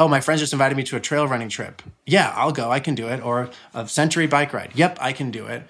[0.01, 1.81] Oh, my friends just invited me to a trail running trip.
[2.05, 2.71] Yeah, I'll go.
[2.71, 3.21] I can do it.
[3.21, 4.71] Or a century bike ride.
[4.73, 5.63] Yep, I can do it.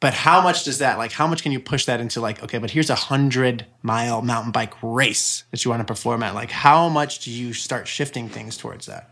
[0.00, 1.10] But how much does that like?
[1.10, 2.42] How much can you push that into like?
[2.42, 6.34] Okay, but here's a hundred mile mountain bike race that you want to perform at.
[6.34, 9.10] Like, how much do you start shifting things towards that?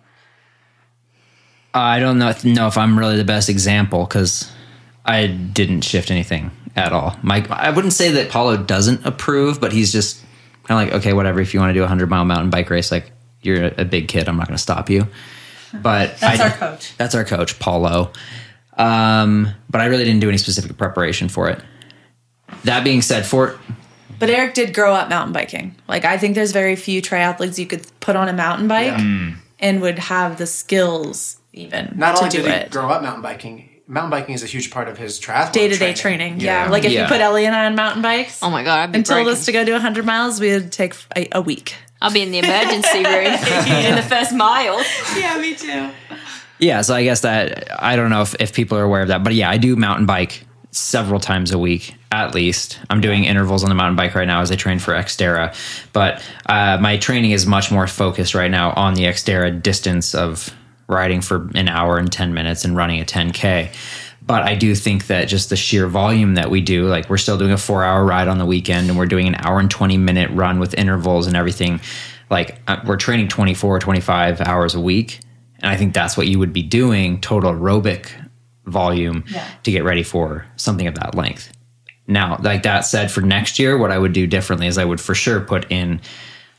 [1.75, 4.51] I don't know, know if I'm really the best example because
[5.05, 7.19] I didn't shift anything at all.
[7.23, 10.23] Mike, I wouldn't say that Paulo doesn't approve, but he's just
[10.65, 11.41] kind of like, okay, whatever.
[11.41, 13.11] If you want to do a hundred mile mountain bike race, like
[13.43, 15.07] you're a, a big kid, I'm not going to stop you.
[15.75, 16.97] But That's I- our coach.
[16.97, 18.13] That's our coach, Paulo.
[18.77, 21.61] Um, but I really didn't do any specific preparation for it.
[22.65, 23.59] That being said, for
[24.19, 25.75] But Eric did grow up mountain biking.
[25.89, 28.99] Like I think there's very few triathletes you could put on a mountain bike
[29.59, 32.71] and would have the skills even Not to only do did he it.
[32.71, 35.77] grow up mountain biking, mountain biking is a huge part of his triathlon Day to
[35.79, 36.41] day training.
[36.41, 36.69] Yeah.
[36.69, 37.03] Like if Yeah.
[37.03, 39.25] you put Ellie and I on mountain bikes Oh my god, I'd be and told
[39.25, 39.33] broken.
[39.33, 41.75] us to go do 100 miles, we would take a, a week.
[42.03, 43.05] I'll be in the emergency room
[43.87, 44.85] in the first mile.
[45.19, 45.89] Yeah, me too.
[46.59, 49.23] Yeah, so I guess that I don't know if, if people are aware of that,
[49.23, 52.79] but yeah, I do mountain bike several times a week at least.
[52.89, 55.55] I'm doing intervals on the mountain bike right now as I train for Xterra,
[55.93, 60.55] but uh, my training is much more focused right now on the Xterra distance of
[60.89, 63.75] riding for an hour and 10 minutes and running a 10K.
[64.23, 67.39] But I do think that just the sheer volume that we do, like we're still
[67.39, 69.99] doing a four hour ride on the weekend and we're doing an hour and 20
[69.99, 71.81] minute run with intervals and everything.
[72.29, 75.21] Like uh, we're training 24, 25 hours a week.
[75.63, 78.09] And I think that's what you would be doing total aerobic
[78.67, 79.47] volume Yeah.
[79.63, 81.53] to get ready for something of that length.
[82.09, 85.01] Now, like that said, for next year, what I would do differently is I would
[85.01, 86.01] for sure put in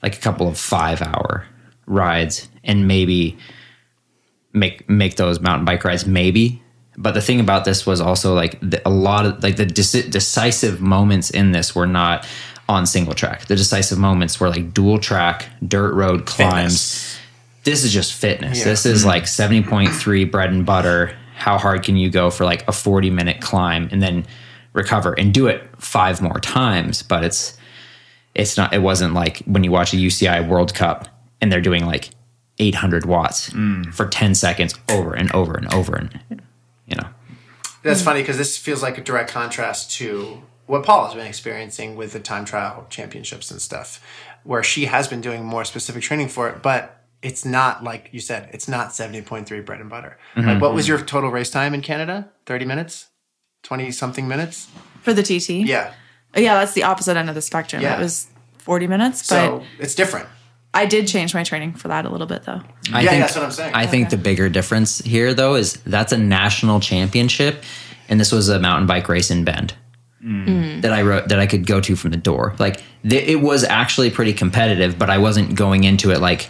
[0.04, 1.46] like a couple of five hour
[1.86, 3.38] rides and maybe
[4.54, 6.62] make make those mountain bike rides maybe
[6.98, 10.10] but the thing about this was also like the, a lot of like the deci-
[10.10, 12.26] decisive moments in this were not
[12.68, 17.17] on single track the decisive moments were like dual track dirt road climbs Fitness.
[17.68, 18.60] This is just fitness.
[18.60, 18.66] Yeah.
[18.66, 19.10] this is mm-hmm.
[19.10, 21.14] like 70.3 bread and butter.
[21.36, 24.26] How hard can you go for like a 40 minute climb and then
[24.72, 27.04] recover and do it five more times?
[27.04, 27.58] But it's
[28.34, 31.10] it's not it wasn't like when you watch a UCI World Cup
[31.42, 32.12] and they're doing like
[32.58, 33.94] 800 watts mm.
[33.94, 36.22] for 10 seconds over and over and over and
[36.88, 37.10] you know.
[37.84, 41.98] That's funny because this feels like a direct contrast to what Paul has been experiencing
[41.98, 44.02] with the time trial championships and stuff,
[44.44, 46.98] where she has been doing more specific training for it, but
[47.28, 50.18] it's not like you said, it's not 70.3 bread and butter.
[50.36, 50.96] Mm-hmm, like, what was mm-hmm.
[50.96, 52.30] your total race time in Canada?
[52.46, 53.08] 30 minutes?
[53.64, 54.70] 20 something minutes?
[55.02, 55.68] For the TT?
[55.68, 55.94] Yeah.
[56.38, 57.82] Oh, yeah, that's the opposite end of the spectrum.
[57.82, 57.98] Yeah.
[57.98, 58.28] It was
[58.60, 60.30] 40 minutes, but So it's different.
[60.74, 62.62] I did change my training for that a little bit though.
[62.94, 63.74] I Yeah, think that's what I'm saying.
[63.74, 67.64] I think the bigger difference here though is that's a national championship
[68.08, 69.74] and this was a mountain bike race in Bend
[70.24, 70.46] mm.
[70.46, 70.82] Mm.
[70.82, 72.56] that I wrote that I could go to from the door.
[72.60, 76.50] Like th- it was actually pretty competitive, but I wasn't going into it like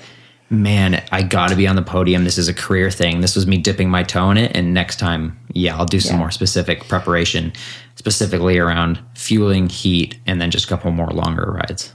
[0.50, 2.24] man, I got to be on the podium.
[2.24, 3.22] This is a career thing.
[3.22, 6.16] This was me dipping my toe in it and next time, yeah, I'll do some
[6.16, 6.20] Yeah.
[6.20, 7.54] more specific preparation
[7.96, 11.92] specifically around fueling, heat and then just a couple more longer rides.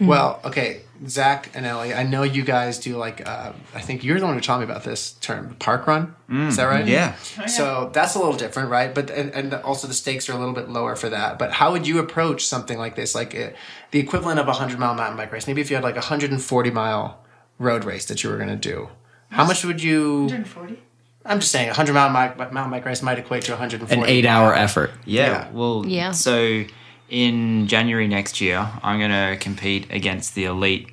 [0.00, 4.18] Well, okay, Zac and Ellie, I know you guys do like, uh, I think you're
[4.18, 6.14] the one who taught me about this term, park run.
[6.30, 6.86] Is that right?
[6.86, 7.14] Yeah.
[7.46, 8.94] So that's a little different, right?
[8.94, 11.38] But and, and also the stakes are a little bit lower for that.
[11.38, 13.50] But how would you approach something like this, like uh,
[13.90, 15.46] the equivalent of a hundred mile mountain bike race?
[15.46, 17.18] Maybe if you had like a hundred and forty mile
[17.58, 18.88] road race that you were going to do,
[19.30, 20.20] how much would you?
[20.22, 20.78] 140?
[21.26, 23.90] I'm just saying, hundred mile mi- mountain bike race might equate to a hundred and
[23.90, 24.90] An 8 hour effort.
[25.06, 25.26] Yeah.
[25.26, 25.50] Yeah.
[25.52, 26.10] Well, Yeah.
[26.10, 26.64] So
[27.08, 30.90] in January next year, I'm going to compete against the elites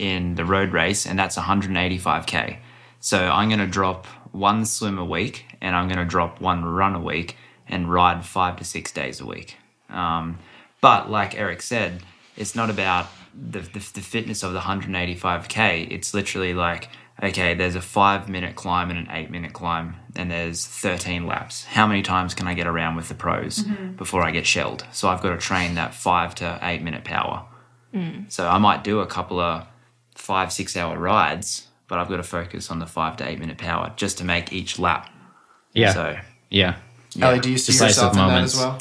[0.00, 2.56] in the road race, and that's 185k.
[3.00, 6.64] So I'm going to drop one swim a week, and I'm going to drop one
[6.64, 7.36] run a week,
[7.68, 9.56] and ride five to six days a week.
[9.90, 10.38] Um,
[10.80, 12.02] but like Eric said,
[12.36, 13.06] it's not about
[13.36, 15.90] the, the, the fitness of the 185k.
[15.90, 16.88] It's literally like,
[17.22, 21.64] okay, there's a five minute climb and an eight minute climb, and there's 13 laps.
[21.64, 23.92] How many times can I get around with the pros mm-hmm.
[23.92, 24.86] before I get shelled?
[24.92, 27.46] So I've got to train that five to eight minute power.
[27.94, 28.30] Mm.
[28.30, 29.66] So I might do a couple of
[30.14, 33.58] five, six hour rides, but I've got to focus on the five to eight minute
[33.58, 35.10] power just to make each lap.
[35.72, 35.92] Yeah.
[35.92, 36.18] So
[36.50, 36.76] yeah.
[37.20, 38.78] Ellie, do you see Decisive yourself in that as well?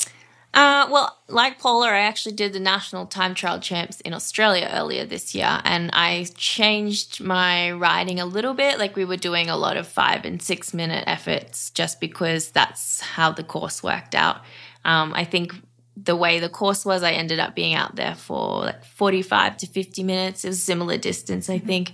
[0.56, 5.06] Uh, well, like Paula, I actually did the national time trial champs in Australia earlier
[5.06, 8.80] this year, and I changed my riding a little bit.
[8.80, 13.01] Like we were doing a lot of five and six minute efforts, just because that's
[13.01, 14.38] how the course worked out.
[14.86, 15.53] Um, I think
[15.97, 19.58] the way the course was, I ended up being out there for like forty five
[19.58, 20.45] to fifty minutes.
[20.45, 21.91] It was similar distance, I think.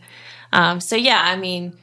[0.53, 1.80] Um, so yeah, I mean,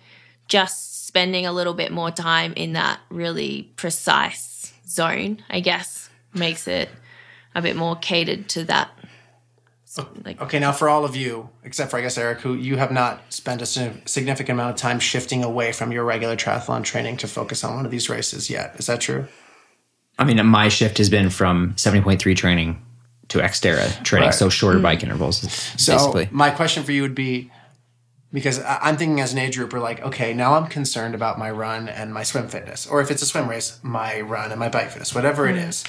[0.47, 6.08] just spending a little bit more time in that really precise zone, I guess,
[6.39, 6.89] makes it
[7.55, 8.91] a bit more catered to that.
[9.97, 12.77] Oh, like, Okay, now for all of you, except for I guess Eric, who you
[12.77, 17.17] have not spent a significant amount of time shifting away from your regular triathlon training
[17.19, 18.77] to focus on one of these races yet.
[18.79, 19.27] Is that true?
[20.19, 22.85] I mean, my shift has been from 70.3 training
[23.29, 24.35] to Xterra training, Right.
[24.35, 24.83] so shorter mm.
[24.83, 25.41] bike intervals,
[25.77, 26.29] So basically.
[26.31, 27.51] my question for you would be
[28.33, 31.51] because I- I'm thinking as an age grouper, like, okay, now I'm concerned about my
[31.51, 34.69] run and my swim fitness, or if it's a swim race, my run and my
[34.69, 35.69] bike fitness, whatever it mm.
[35.69, 35.85] is.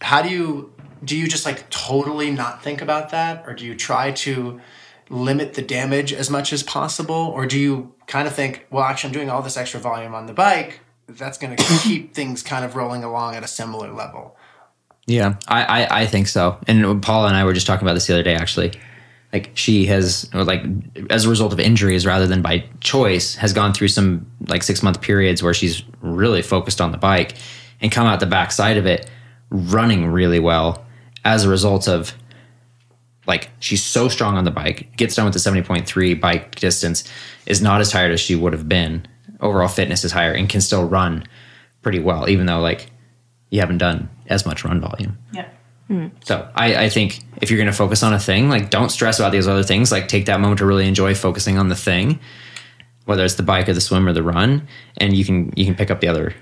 [0.00, 0.72] How do you
[1.04, 1.16] do?
[1.16, 4.60] You just like totally not think about that, or do you try to
[5.10, 9.08] limit the damage as much as possible, or do you kind of think, well, actually,
[9.08, 10.80] I'm doing all this extra volume on the bike.
[11.08, 14.36] That's going to keep things kind of rolling along at a similar level.
[15.06, 16.58] Yeah, I, I, I think so.
[16.66, 18.72] And Paula and I were just talking about this the other day, actually.
[19.32, 20.62] Like she has, or like
[21.08, 24.82] as a result of injuries rather than by choice, has gone through some like six
[24.82, 27.36] month periods where she's really focused on the bike
[27.80, 29.08] and come out the backside of it
[29.50, 30.84] running really well
[31.24, 32.14] as a result of
[33.26, 37.04] like she's so strong on the bike, gets done with the 70.3 bike distance,
[37.46, 39.06] is not as tired as she would have been.
[39.40, 41.24] Overall fitness is higher and can still run
[41.82, 42.90] pretty well, even though like
[43.50, 45.18] you haven't done as much run volume.
[45.32, 45.48] Yeah.
[45.88, 46.08] Hmm.
[46.24, 49.18] So I, I think if you're going to focus on a thing, like don't stress
[49.18, 49.90] about these other things.
[49.90, 52.20] Like take that moment to really enjoy focusing on the thing,
[53.06, 55.74] whether it's the bike or the swim or the run, and you can you can
[55.74, 56.34] pick up the other,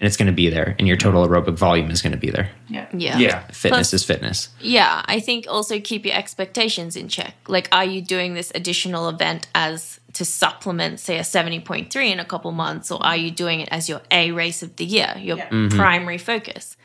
[0.00, 2.30] and it's going to be there, and your total aerobic volume is going to be
[2.30, 2.50] there.
[2.68, 2.86] Yeah.
[2.92, 3.40] yeah.
[3.48, 4.48] Fitness Plus- is fitness.
[4.60, 7.34] Yeah, I think also keep your expectations in check.
[7.48, 12.24] Like, are you doing this additional event as to supplement, say, a 70.3 in a
[12.24, 15.38] couple months, or are you doing it as your A race of the year, your
[15.38, 15.48] Yeah.
[15.48, 15.76] Mm-hmm.
[15.76, 16.76] primary focus?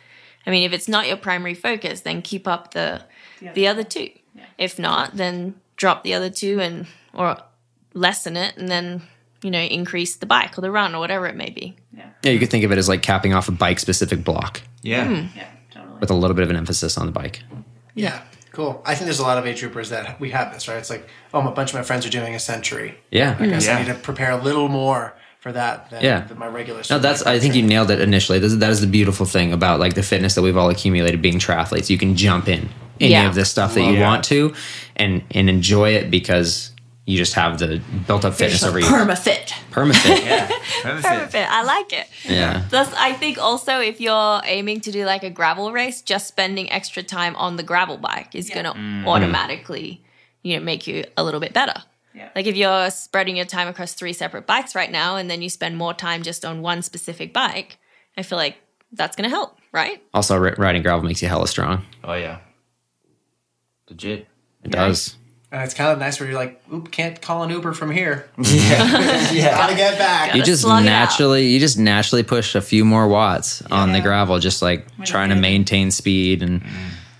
[0.45, 3.03] I mean, if it's not your primary focus, then keep up the
[3.53, 4.09] the other two.
[4.57, 7.37] If not, then drop the other two and or
[7.93, 9.03] lessen it, and then
[9.43, 11.75] you know increase the bike or the run or whatever it may be.
[11.95, 14.61] Yeah, Yeah, you could think of it as like capping off a bike specific block
[14.81, 15.05] yeah.
[15.05, 15.37] Hmm.
[15.37, 15.47] Yeah.
[15.71, 15.99] Totally.
[15.99, 17.41] with a little bit of an emphasis on the bike.
[17.95, 18.21] Yeah,
[18.51, 18.81] cool.
[18.85, 20.77] I think there's a lot of age groupers that we have this, right?
[20.77, 22.97] It's like, oh, a bunch of my friends are doing a century.
[23.11, 23.35] Yeah.
[23.39, 26.27] I guess I need to prepare a little more for that than, Yeah.
[26.37, 26.81] my regular.
[26.89, 27.23] No, that's.
[27.25, 28.39] I think you nailed it initially.
[28.39, 31.37] This, that is the beautiful thing about like the fitness that we've all accumulated being
[31.37, 31.89] triathletes.
[31.89, 32.69] You can jump in
[33.01, 33.27] any Yeah.
[33.27, 34.01] of this stuff that you Love it.
[34.01, 34.53] want to,
[34.95, 36.71] and and enjoy it because
[37.05, 38.85] you just have the built up fitness over you.
[38.85, 39.47] Permafit.
[39.71, 40.23] Permafit.
[40.25, 40.47] Yeah.
[40.81, 41.03] Perfect.
[41.03, 41.51] Perfect.
[41.51, 42.07] I like it.
[42.23, 42.65] Yeah.
[42.69, 46.71] Plus, I think also if you're aiming to do like a gravel race, just spending
[46.71, 49.03] extra time on the gravel bike is going to mm.
[49.03, 49.07] mm.
[49.07, 50.01] automatically,
[50.43, 51.83] you know, make you a little bit better.
[52.15, 52.29] Yeah.
[52.35, 55.49] Like if you're spreading your time across three separate bikes right now, and then you
[55.49, 57.79] spend more time just on one specific bike,
[58.17, 58.57] I feel like
[58.93, 60.01] that's going to help, right?
[60.13, 61.85] Also, ri- riding gravel makes you hella strong.
[62.03, 62.39] Oh yeah.
[63.89, 64.27] Legit.
[64.63, 65.17] It does.
[65.53, 68.27] And it's kind of nice where you're like, oop, can't call an Uber from here.
[68.37, 69.31] Yeah.
[69.31, 69.57] yeah.
[69.57, 70.35] Gotta get back.
[70.35, 70.91] You just slug it out.
[70.91, 75.29] naturally, you just naturally push a few more watts on the gravel, just like trying
[75.29, 76.61] to maintain speed and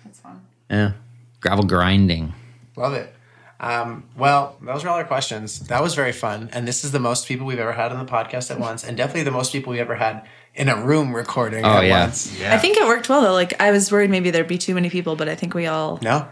[0.03, 0.41] That's fun.
[0.69, 0.93] yeah,
[1.39, 2.33] gravel grinding.
[2.75, 3.13] Love it.
[3.59, 5.59] Um, well, those are all our questions.
[5.67, 8.11] That was very fun, and this is the most people we've ever had on the
[8.11, 10.25] podcast at once, and definitely the most people we ever had
[10.55, 12.03] in a room recording Oh, at yeah.
[12.03, 12.37] once.
[12.39, 12.53] Yeah.
[12.53, 13.31] I think it worked well though.
[13.33, 15.99] Like I was worried maybe there'd be too many people, but I think we all
[16.01, 16.27] No,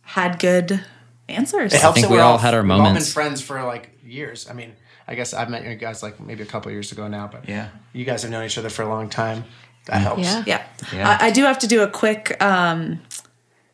[0.00, 0.82] had good
[1.28, 1.72] answers.
[1.72, 1.94] it helps.
[1.96, 2.82] think that we we're all had our moments.
[2.84, 4.48] we've all been friends for like years.
[4.48, 4.72] I mean,
[5.08, 7.68] I guess I've met you guys like maybe a couple years ago now, but Yeah.
[7.92, 9.44] you guys have known each other for a long time.
[9.86, 10.22] That helps.
[10.22, 10.44] Yeah.
[10.46, 10.66] Yeah.
[10.92, 11.18] Yeah.
[11.20, 13.00] I, I do have to do a quick um,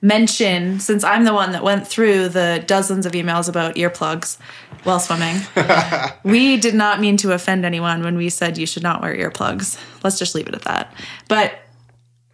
[0.00, 4.38] mention since I'm the one that went through the dozens of emails about earplugs
[4.84, 5.36] while swimming.
[6.24, 9.78] we did not mean to offend anyone when we said you should not wear earplugs.
[10.04, 10.94] Let's just leave it at that.
[11.28, 11.58] But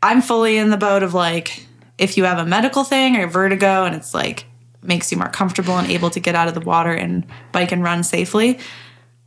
[0.03, 3.85] I'm fully in the boat of like, if you have a medical thing or vertigo
[3.85, 4.45] and it's like
[4.85, 7.83] makes you more comfortable and able to get out of the water and bike and
[7.83, 8.59] run safely,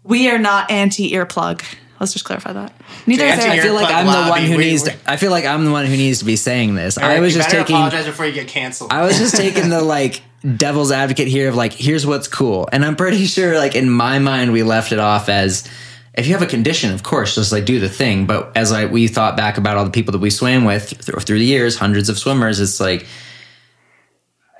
[0.04, 1.64] we are not anti earplug.
[2.00, 2.74] Let's just clarify that.
[3.08, 4.84] Neither is I feel like I'm the one who we- needs.
[4.84, 6.98] To, I feel like I'm the one who needs to be saying this.
[6.98, 7.76] I was you just taking.
[7.76, 8.94] apologize before you get canceled.
[8.94, 10.22] I was just taking the like
[10.56, 14.20] devil's advocate here of like, here's what's cool, and I'm pretty sure like in my
[14.20, 15.68] mind we left it off as.
[16.14, 18.26] If you have a condition, of course, just like do the thing.
[18.26, 21.24] But as I we thought back about all the people that we swam with th-
[21.24, 23.06] through the years, hundreds of swimmers, it's like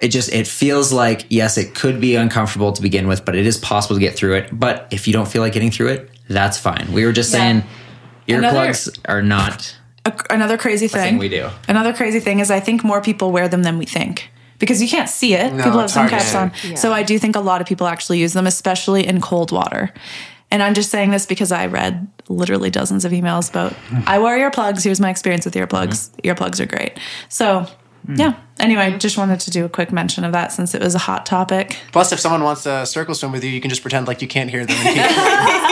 [0.02, 3.46] it just it feels like yes, it could be uncomfortable to begin with, but it
[3.48, 4.50] is possible to get through it.
[4.52, 6.92] But if you don't feel like getting through it, that's fine.
[6.94, 7.40] We were just Yeah.
[7.40, 7.64] saying
[8.30, 9.76] Another- earplugs are not
[10.06, 11.50] A- another crazy thing thing we do.
[11.68, 14.30] Another crazy thing is I think more people wear them than we think
[14.60, 15.52] because you can't see it.
[15.54, 16.38] No, people have it's some caps see.
[16.38, 16.52] on.
[16.78, 19.92] So I do think a lot of people actually use them, especially in cold water.
[20.50, 23.74] And I'm just saying this because I read literally dozens of emails about
[24.06, 24.84] I wear earplugs.
[24.84, 26.10] Here's my experience with earplugs.
[26.24, 26.94] Earplugs are great.
[27.30, 27.68] So
[28.08, 28.18] Mm.
[28.20, 28.34] yeah.
[28.60, 31.26] Anyway, just wanted to do a quick mention of that since it was a hot
[31.26, 31.78] topic.
[31.92, 34.28] Plus, if someone wants to circle swim with you, you can just pretend like you
[34.28, 34.76] can't hear them.
[34.78, 34.96] And keep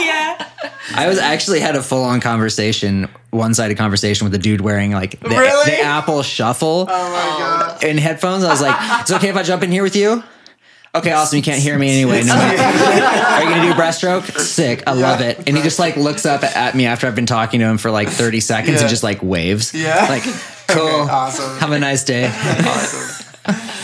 [0.06, 0.48] yeah.
[0.96, 4.92] I was actually had a full on conversation, one sided conversation with a dude wearing
[4.92, 5.72] like the, Really?
[5.72, 7.84] the Apple Shuffle oh my god!
[7.84, 8.44] in headphones.
[8.44, 10.24] I was like, "It's okay if I jump in here with you."
[10.94, 11.36] Okay, awesome.
[11.38, 12.24] You can't hear me anyway.
[12.24, 14.40] No Are you gonna do breaststroke?
[14.40, 14.84] Sick.
[14.88, 15.40] I love it.
[15.48, 17.92] And he just like looks up at me after I've been talking to him for
[17.92, 18.82] like 30 seconds Yeah.
[18.82, 19.74] and just like waves.
[19.74, 20.06] Yeah.
[20.08, 20.24] Like,
[20.68, 20.88] cool.
[20.88, 21.58] Awesome.
[21.60, 22.28] Have a nice day.
[22.28, 23.26] awesome.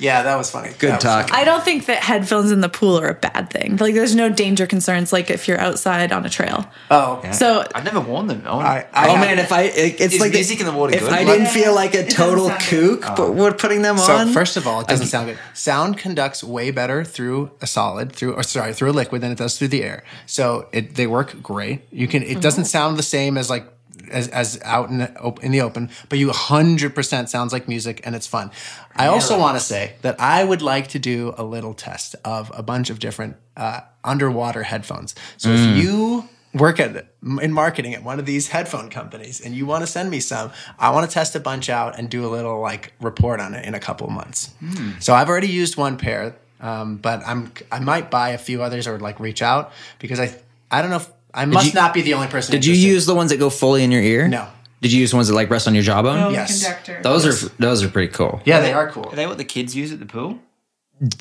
[0.00, 0.72] Yeah, that was funny.
[0.78, 1.28] Good That talk.
[1.28, 1.42] funny.
[1.42, 3.76] I don't think that headphones in the pool are a bad thing.
[3.76, 6.66] Like there's no danger concerns like if you're outside on a trail.
[6.90, 7.32] Oh, okay.
[7.32, 8.42] So I've never worn them.
[8.46, 10.72] I, I, I Oh man, if I it, it's Is like the- music in the
[10.72, 11.12] water If good?
[11.12, 13.14] I didn't feel like a total sound kook, oh.
[13.14, 14.06] but we're putting them on.
[14.06, 15.38] So first of all, it doesn't sound good.
[15.52, 19.38] Sound conducts way better through a solid, through or sorry, through a liquid than it
[19.38, 20.02] does through the air.
[20.24, 21.82] So it they work great.
[21.92, 22.40] You can it mm-hmm.
[22.40, 23.66] doesn't sound the same as like
[24.10, 28.14] as, as out in the, in the open, but you 100% sounds like music and
[28.14, 28.50] it's fun.
[28.96, 32.50] I also want to say that I would like to do a little test of
[32.54, 35.14] a bunch of different uh, underwater headphones.
[35.36, 39.66] So if you work at in marketing at one of these headphone companies and you
[39.66, 42.28] want to send me some, I want to test a bunch out and do a
[42.28, 44.50] little like report on it in a couple of months.
[44.98, 48.86] So I've already used one pair, um, but I'm I might buy a few others
[48.88, 50.34] or like reach out because I
[50.70, 52.52] I don't know if I must you- not be the only person.
[52.52, 54.28] Did you use the ones that go fully in your ear?
[54.28, 54.46] No.
[54.80, 56.32] Did you use ones that like rest on your jawbone?
[56.32, 56.62] Yes.
[56.62, 57.00] conductor.
[57.02, 58.40] Those are those are pretty cool.
[58.44, 59.08] Yeah, they are cool.
[59.10, 60.38] Are they what the kids use at the pool?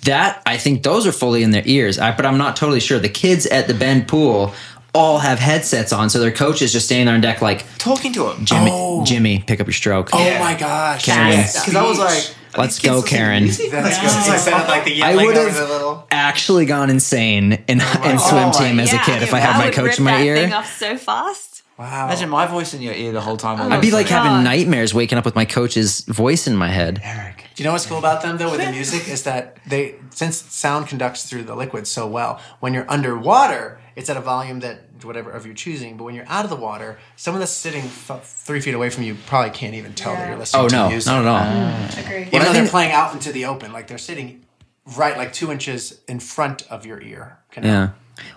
[0.04, 2.00] That I think those are fully in their ears.
[2.00, 3.00] I, but I'm not totally sure.
[3.00, 4.54] The kids at the Bend pool
[4.94, 8.12] all have headsets on, so their coach is just standing there on deck like Talking
[8.14, 8.44] to them.
[8.46, 9.06] Jimmy, Oh.
[9.06, 10.10] Jimmy, pick up your stroke.
[10.14, 11.06] Oh my gosh!
[11.06, 11.30] Karen.
[11.32, 11.60] Yes.
[11.64, 13.48] Because I was like, are Let's go, Karen.
[13.48, 14.54] That's good.
[14.54, 18.52] I like the I would have actually gone insane in, in oh swim Oh my
[18.52, 20.36] team as a kid if I had that my coach rip in my that ear.
[20.36, 21.64] thing off so fast.
[21.78, 22.08] Wow.
[22.08, 23.72] Imagine my voice in your ear the whole time.
[23.72, 24.24] I'd be like God.
[24.24, 27.00] having nightmares waking up with my coach's voice in my head.
[27.02, 27.46] Eric.
[27.56, 30.38] Do you know what's cool about them though with the music is that they since
[30.38, 34.89] sound conducts through the liquid so well, when you're underwater, it's at a volume that
[35.06, 35.98] whatever of you're choosing.
[35.98, 39.04] But when you're out of the water, someone that's sitting f- three feet away from
[39.04, 41.12] you probably can't even tell that you're listening Oh to no, music.
[41.12, 41.40] not at all.
[41.40, 42.22] Mm, agree.
[42.28, 44.44] Even I though they're playing out into the open, like they're sitting
[44.98, 47.38] right like two inches in front of your ear.
[47.52, 47.70] canal.
[47.72, 47.90] Yeah.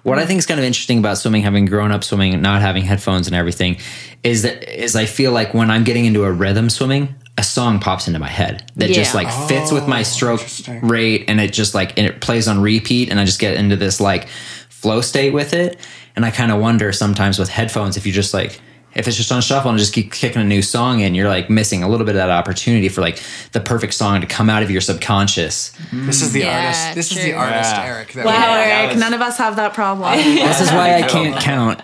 [0.04, 2.60] What I think is kind of interesting about swimming, having grown up swimming and not
[2.62, 3.78] having headphones and everything,
[4.22, 7.80] is that is I feel like when I'm getting into a rhythm swimming, a song
[7.80, 9.22] pops into my head that just Yeah.
[9.22, 10.40] like fits with my oh, stroke
[10.82, 13.74] rate, and it just like and it plays on repeat, and I just get into
[13.74, 14.28] this like
[14.68, 15.80] flow state with it.
[16.16, 18.60] And I kind of wonder sometimes with headphones if you just like
[18.94, 21.48] if it's just on shuffle and just keep kicking a new song in, you're like
[21.48, 23.18] missing a little bit of that opportunity for like
[23.52, 25.72] the perfect song to come out of your subconscious.
[25.90, 26.94] This is the Yeah, artist.
[26.94, 27.84] This is the artist, Yeah.
[27.84, 28.12] Eric.
[28.12, 30.14] that Wow, we- that Eric, was- none of us have that problem.
[30.14, 31.80] This is why I can't count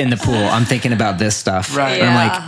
[0.00, 0.34] in the pool.
[0.44, 1.76] I'm thinking about this stuff.
[1.76, 2.00] Right.
[2.00, 2.42] And I'm like,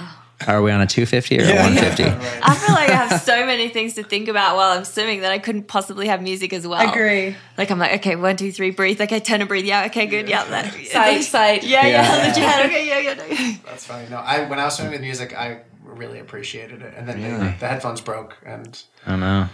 [0.46, 2.02] are we on a 250 or a 150?
[2.42, 5.32] I feel like I have so many things to think about while I'm swimming that
[5.32, 6.88] I couldn't possibly have music as well.
[6.90, 7.36] Agree.
[7.58, 9.00] Like I'm like, okay, one, two, three, breathe.
[9.00, 9.64] Okay, turn and breathe.
[9.64, 10.28] Yeah, okay, good.
[10.28, 11.64] Yeah, that, Side, side.
[11.64, 12.26] Yeah, yeah, Yeah.
[12.28, 12.66] legit.
[12.66, 13.14] Okay, yeah, yeah.
[13.14, 13.56] No.
[13.66, 14.08] That's funny.
[14.08, 17.54] No, I when I was swimming with music, I really appreciated it, and then the,
[17.60, 19.48] the headphones broke, and I don't know.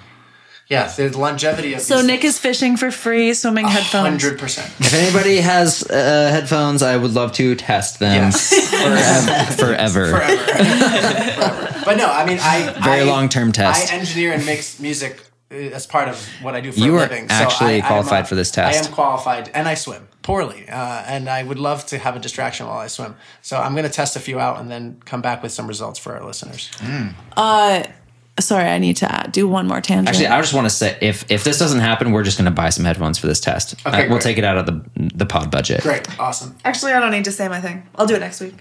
[0.69, 4.23] Yeah, the longevity of So Nick is fishing for free, swimming headphones.
[4.23, 4.69] hundred percent.
[4.81, 5.95] If anybody has uh,
[6.31, 8.53] headphones, I would love to test them Yes.
[9.57, 9.75] forever.
[9.77, 10.11] forever.
[10.19, 11.83] Forever.
[11.85, 13.91] But no, I mean, I Very I- long-term test.
[13.93, 16.97] I engineer and mix music uh, as part of what I do for You a
[16.99, 17.27] are living.
[17.31, 18.83] actually I, I'm, qualified uh, for this test.
[18.85, 22.19] I am qualified, and I swim poorly, uh, and I would love to have a
[22.19, 23.17] distraction while I swim.
[23.41, 25.99] So I'm going to test a few out and then come back with some results
[25.99, 26.71] for our listeners.
[27.37, 27.85] Uh,
[28.41, 30.09] sorry, I need to add, do one more tangent.
[30.09, 32.51] Actually, I just want to say if if this doesn't happen, we're just going to
[32.55, 33.75] buy some headphones for this test.
[33.85, 34.83] Uh, Okay, we'll take it out of the
[35.15, 35.83] the pod budget.
[35.83, 36.57] Great, awesome.
[36.65, 37.87] Actually, I don't need to say my thing.
[37.97, 38.55] I'll do it next week.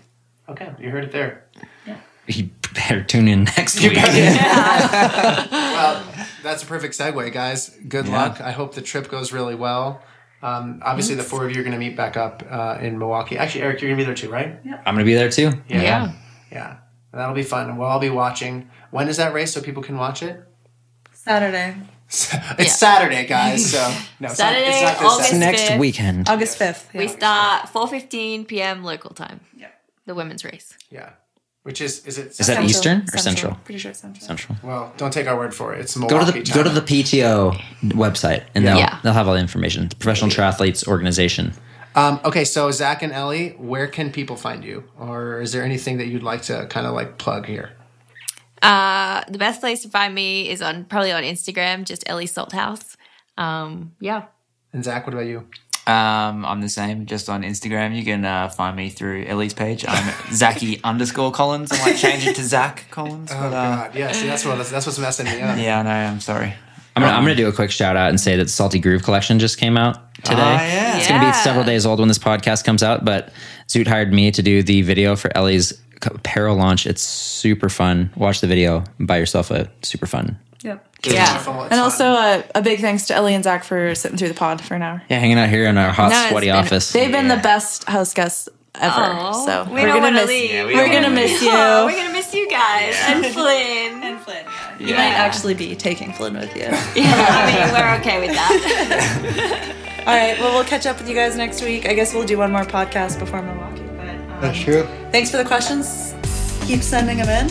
[0.49, 1.45] Okay, you heard it there.
[1.85, 1.97] Yeah.
[2.27, 3.93] You better tune in next week.
[3.95, 5.47] yeah.
[5.51, 6.03] Well,
[6.43, 7.69] that's a perfect segue, guys.
[7.87, 8.41] Good luck.
[8.41, 10.01] I hope the trip goes really well.
[10.41, 13.37] Um, obviously, the four of you are going to meet back up uh, in Milwaukee.
[13.37, 14.59] Actually, Eric, you're going to be there too, right?
[14.63, 14.75] Yeah.
[14.85, 15.51] I'm going to be there too.
[15.67, 16.11] Yeah.
[16.51, 16.77] Yeah.
[17.13, 17.69] That'll be fun.
[17.69, 18.69] And we'll all be watching.
[18.91, 20.43] When is that race so people can watch it?
[21.13, 21.75] Saturday,
[22.09, 23.71] It's Saturday, guys.
[23.71, 25.39] So no, it's not- Saturday, it's not, this August Saturday.
[25.45, 25.79] Next Fifth.
[25.79, 26.29] weekend.
[26.29, 26.93] August 5th.
[26.93, 28.83] We start 4:15 p.m.
[28.83, 29.41] local time.
[29.55, 29.67] Yeah.
[30.05, 30.77] The women's race.
[30.89, 31.09] Yeah.
[31.63, 32.39] which is is it?
[32.39, 33.55] Is that Eastern or Central?
[33.65, 34.25] Pretty sure it's Central.
[34.25, 34.57] Central.
[34.63, 35.81] Well, don't take our word for it.
[35.81, 36.09] It's more.
[36.09, 36.55] Go to the time.
[36.55, 37.53] go to the PTO
[38.05, 38.99] website and they'll Yeah.
[39.03, 39.89] they'll have all the information.
[39.89, 41.53] The Professional Triathletes Organization.
[41.97, 45.97] Um, okay, so Zac and Ellie, where can people find you, or is there anything
[45.97, 47.71] that you'd like to kind of like plug here?
[48.61, 52.97] Uh, the best place to find me is on probably on Instagram, just Ellie Salthouse.
[53.35, 54.25] Um, yeah.
[54.73, 55.47] And Zac, what about you?
[55.87, 57.95] Um, I'm the same, just on Instagram.
[57.95, 59.83] You can uh, find me through Ellie's page.
[59.87, 61.71] I'm Zachy underscore Collins.
[61.71, 63.31] I might change it to Zac Collins.
[63.31, 64.11] Oh but, uh, God, yeah.
[64.11, 65.57] See, that's what that's what's messing me up.
[65.57, 65.89] yeah, I know.
[65.89, 66.53] I'm sorry.
[66.97, 69.39] I'm gonna, I'm gonna do a quick shout out and say that Salty Groove Collection
[69.39, 70.33] just came out today.
[70.37, 70.97] Oh, yeah.
[70.97, 73.31] It's gonna be several days old when this podcast comes out, but
[73.67, 76.85] Zoot hired me to do the video for Ellie's apparel launch.
[76.85, 78.11] It's super fun.
[78.15, 78.83] Watch the video.
[78.99, 80.37] Buy yourself a super fun.
[80.63, 80.83] Yep.
[81.05, 81.25] Yeah.
[81.33, 81.79] Wonderful, And fun.
[81.79, 84.73] also uh, a big thanks to Ellie and Zac for sitting through the pod for
[84.73, 85.01] an hour.
[85.09, 86.91] Yeah, hanging out here in our hot, No, sweaty been- office.
[86.91, 89.01] They've been the best house guests ever.
[89.01, 90.51] Aw, so we we're don't gonna wanna miss leave.
[90.51, 91.49] Yeah, we we're gonna wanna miss you.
[91.51, 94.03] Oh, we're gonna miss you guys and Flynn.
[94.03, 94.45] and Flynn.
[94.79, 94.97] You Yeah.
[94.97, 96.63] might actually be taking Flynn with you.
[96.95, 99.73] Yeah, I mean, we're okay with that.
[100.07, 100.39] All right.
[100.39, 101.85] Well, we'll catch up with you guys next week.
[101.87, 103.81] I guess we'll do one more podcast before Milwaukee.
[103.97, 104.87] But um, That's true.
[105.11, 106.13] thanks for the questions.
[106.65, 107.49] Keep sending them in.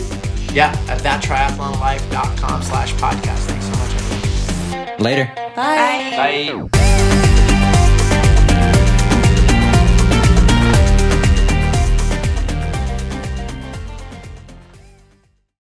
[0.55, 3.45] Yeah, at thattriathlonlife.com slash podcast.
[3.45, 4.73] Thanks so much.
[4.73, 4.99] everyone.
[5.03, 5.31] Later.
[5.55, 6.69] Bye.
[6.71, 7.36] Bye.